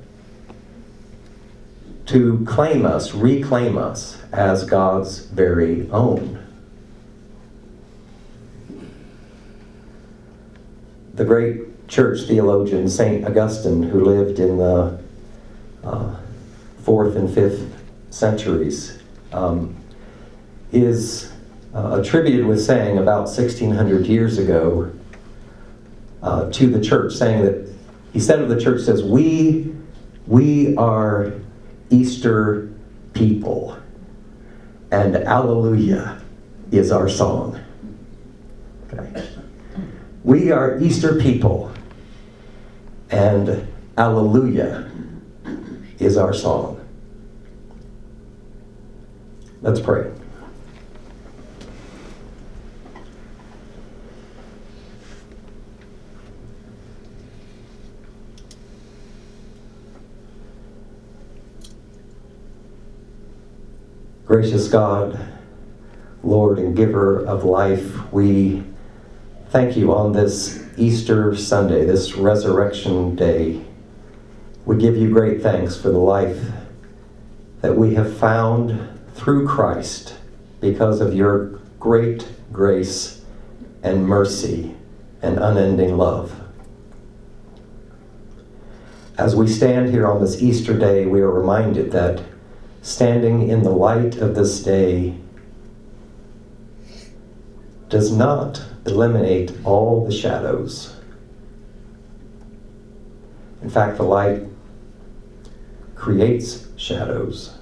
to 2.07 2.45
claim 2.45 2.87
us, 2.87 3.15
reclaim 3.15 3.77
us 3.77 4.23
as 4.33 4.65
God's 4.65 5.27
very 5.27 5.91
own. 5.91 6.43
The 11.15 11.25
great 11.25 11.63
church 11.89 12.23
theologian 12.23 12.89
St. 12.89 13.25
Augustine, 13.27 13.83
who 13.83 14.05
lived 14.05 14.39
in 14.39 14.59
the 14.59 14.99
uh, 15.85 16.17
fourth 16.83 17.17
and 17.17 17.33
fifth 17.33 17.73
centuries, 18.11 19.03
um, 19.33 19.77
is 20.73 21.33
uh, 21.75 22.01
attributed 22.01 22.47
with 22.47 22.63
saying 22.63 22.99
about 22.99 23.25
1600 23.25 24.07
years 24.07 24.39
ago 24.39 24.93
uh, 26.23 26.51
to 26.51 26.67
the 26.67 26.81
church, 26.81 27.15
saying 27.15 27.45
that 27.45 27.73
he 28.13 28.21
said 28.21 28.41
of 28.41 28.49
the 28.49 28.61
church, 28.61 28.83
says, 28.83 29.03
"We, 29.03 29.75
we 30.27 30.75
are 30.77 31.33
Easter 31.91 32.73
people, 33.13 33.77
and 34.91 35.17
Alleluia 35.17 36.21
is 36.73 36.91
our 36.91 37.09
song." 37.09 37.61
Okay. 38.93 39.29
We 40.25 40.51
are 40.51 40.81
Easter 40.81 41.21
people, 41.21 41.71
and 43.17 43.67
Alleluia 43.97 44.91
is 45.99 46.19
our 46.19 46.35
song. 46.35 46.87
Let's 49.63 49.81
pray. 49.81 50.13
Gracious 64.27 64.69
God, 64.69 65.19
Lord 66.23 66.59
and 66.59 66.77
giver 66.77 67.25
of 67.25 67.45
life, 67.45 68.13
we 68.13 68.63
thank 69.57 69.75
you 69.75 69.91
on 69.95 70.13
this 70.13 70.63
Easter 70.77 71.35
Sunday, 71.35 71.87
this 71.87 72.15
resurrection 72.15 73.17
day. 73.17 73.65
We 74.67 74.77
give 74.77 74.99
you 74.99 75.09
great 75.09 75.41
thanks 75.41 75.81
for 75.81 75.89
the 75.89 75.97
life 75.97 76.39
that 77.63 77.75
we 77.75 77.95
have 77.95 78.19
found 78.19 78.87
through 79.15 79.49
Christ 79.49 80.19
because 80.61 81.01
of 81.01 81.15
your 81.15 81.59
great 81.81 82.29
grace 82.53 83.25
and 83.83 84.07
mercy 84.07 84.75
and 85.23 85.39
unending 85.39 85.97
love. 85.97 86.39
As 89.17 89.35
we 89.35 89.49
stand 89.49 89.89
here 89.89 90.07
on 90.07 90.21
this 90.21 90.43
Easter 90.43 90.79
day, 90.79 91.07
we 91.07 91.23
are 91.23 91.31
reminded 91.31 91.93
that 91.93 92.23
standing 92.83 93.49
in 93.49 93.63
the 93.63 93.71
light 93.71 94.19
of 94.19 94.35
this 94.35 94.63
day 94.63 95.17
does 97.89 98.13
not 98.13 98.63
eliminate 98.87 99.53
all 99.65 100.05
the 100.05 100.13
shadows. 100.13 100.97
In 103.63 103.71
fact, 103.71 103.97
the 103.97 104.05
light 104.05 104.43
creates 105.95 106.67
shadows. 106.77 107.57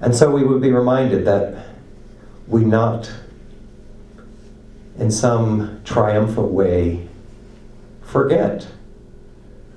And 0.00 0.14
so 0.14 0.30
we 0.30 0.42
would 0.42 0.60
be 0.60 0.72
reminded 0.72 1.24
that 1.26 1.64
we 2.48 2.64
not, 2.64 3.10
in 4.98 5.10
some 5.10 5.80
triumphant 5.84 6.50
way, 6.50 7.08
forget 8.02 8.66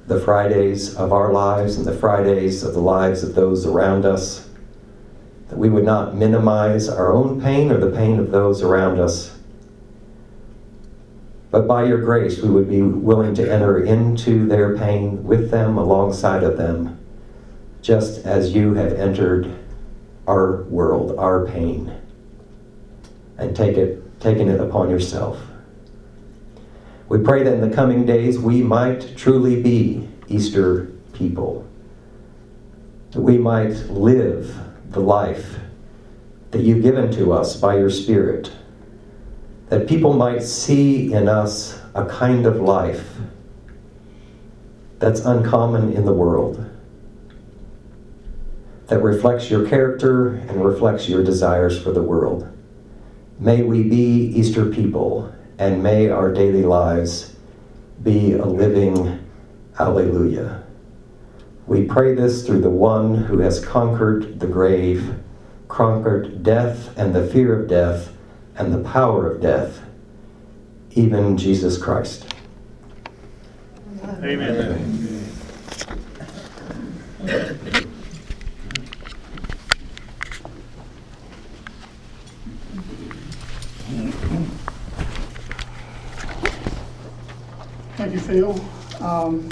the 0.08 0.20
Fridays 0.20 0.96
of 0.96 1.14
our 1.14 1.32
lives 1.32 1.78
and 1.78 1.86
the 1.86 1.96
Fridays 1.96 2.64
of 2.64 2.74
the 2.74 2.82
lives 2.82 3.24
of 3.24 3.36
those 3.36 3.66
around 3.66 4.06
us. 4.06 4.50
That 5.50 5.58
we 5.58 5.70
would 5.70 5.86
not 5.86 6.16
minimize 6.16 6.90
our 6.90 7.14
own 7.14 7.42
pain 7.42 7.72
or 7.72 7.78
the 7.78 7.96
pain 7.96 8.20
of 8.20 8.32
those 8.32 8.62
around 8.62 9.00
us. 9.00 9.38
But 11.52 11.68
by 11.68 11.86
your 11.86 12.02
grace, 12.02 12.42
we 12.42 12.50
would 12.50 12.70
be 12.70 12.82
willing 12.82 13.34
to 13.36 13.50
enter 13.50 13.84
into 13.84 14.46
their 14.48 14.78
pain 14.78 15.24
with 15.24 15.52
them, 15.52 15.78
alongside 15.78 16.44
of 16.44 16.58
them, 16.58 17.00
just 17.82 18.26
as 18.26 18.54
you 18.54 18.74
have 18.74 18.94
entered 18.94 19.56
our 20.28 20.64
world, 20.64 21.18
our 21.18 21.46
pain, 21.46 21.94
and 23.38 23.56
take 23.56 23.78
it, 23.78 24.20
taken 24.20 24.50
it 24.50 24.60
upon 24.60 24.90
yourself. 24.90 25.40
We 27.08 27.20
pray 27.20 27.44
that 27.44 27.54
in 27.54 27.62
the 27.62 27.74
coming 27.74 28.06
days 28.06 28.40
we 28.40 28.62
might 28.62 29.16
truly 29.16 29.62
be 29.62 30.10
Easter 30.28 30.92
people. 31.14 31.66
That 33.12 33.22
we 33.22 33.38
might 33.38 33.76
live 33.90 34.60
the 34.96 35.02
life 35.02 35.60
that 36.52 36.62
you've 36.62 36.82
given 36.82 37.12
to 37.12 37.34
us 37.34 37.58
by 37.58 37.78
your 37.78 37.90
Spirit. 37.90 38.50
That 39.68 39.90
people 39.90 40.14
might 40.14 40.42
see 40.42 41.12
in 41.12 41.28
us 41.28 41.82
a 41.94 42.06
kind 42.06 42.46
of 42.46 42.62
life 42.62 43.16
that's 45.00 45.20
uncommon 45.20 45.92
in 45.92 46.06
the 46.06 46.14
world. 46.14 46.66
That 48.88 49.04
reflects 49.04 49.52
your 49.52 49.68
character 49.68 50.36
and 50.36 50.64
reflects 50.64 51.10
your 51.10 51.24
desires 51.26 51.78
for 51.78 51.92
the 51.92 52.04
world. 52.04 52.48
May 53.38 53.64
we 53.64 53.84
be 53.84 54.32
Easter 54.34 54.66
people 54.66 55.30
and 55.58 55.84
may 55.84 56.10
our 56.10 56.32
daily 56.32 56.64
lives 56.64 57.36
be 58.02 58.32
a 58.32 58.46
living 58.46 59.28
Alleluia. 59.78 60.55
We 61.68 61.86
pray 61.86 62.14
this 62.14 62.46
through 62.46 62.62
the 62.62 62.70
one 62.70 63.16
who 63.16 63.40
has 63.40 63.64
conquered 63.64 64.40
the 64.40 64.46
grave, 64.46 65.16
conquered 65.68 66.44
death 66.44 66.96
and 66.96 67.14
the 67.14 67.26
fear 67.26 67.60
of 67.60 67.68
death 67.68 68.12
and 68.56 68.72
the 68.72 68.88
power 68.88 69.30
of 69.32 69.42
death, 69.42 69.82
even 70.92 71.38
Jesus 71.38 71.82
Christ. 71.82 72.28
Amen. 74.24 75.26
Thank 87.98 88.14
you, 88.14 88.20
Phil. 88.20 88.66
Um, 89.02 89.50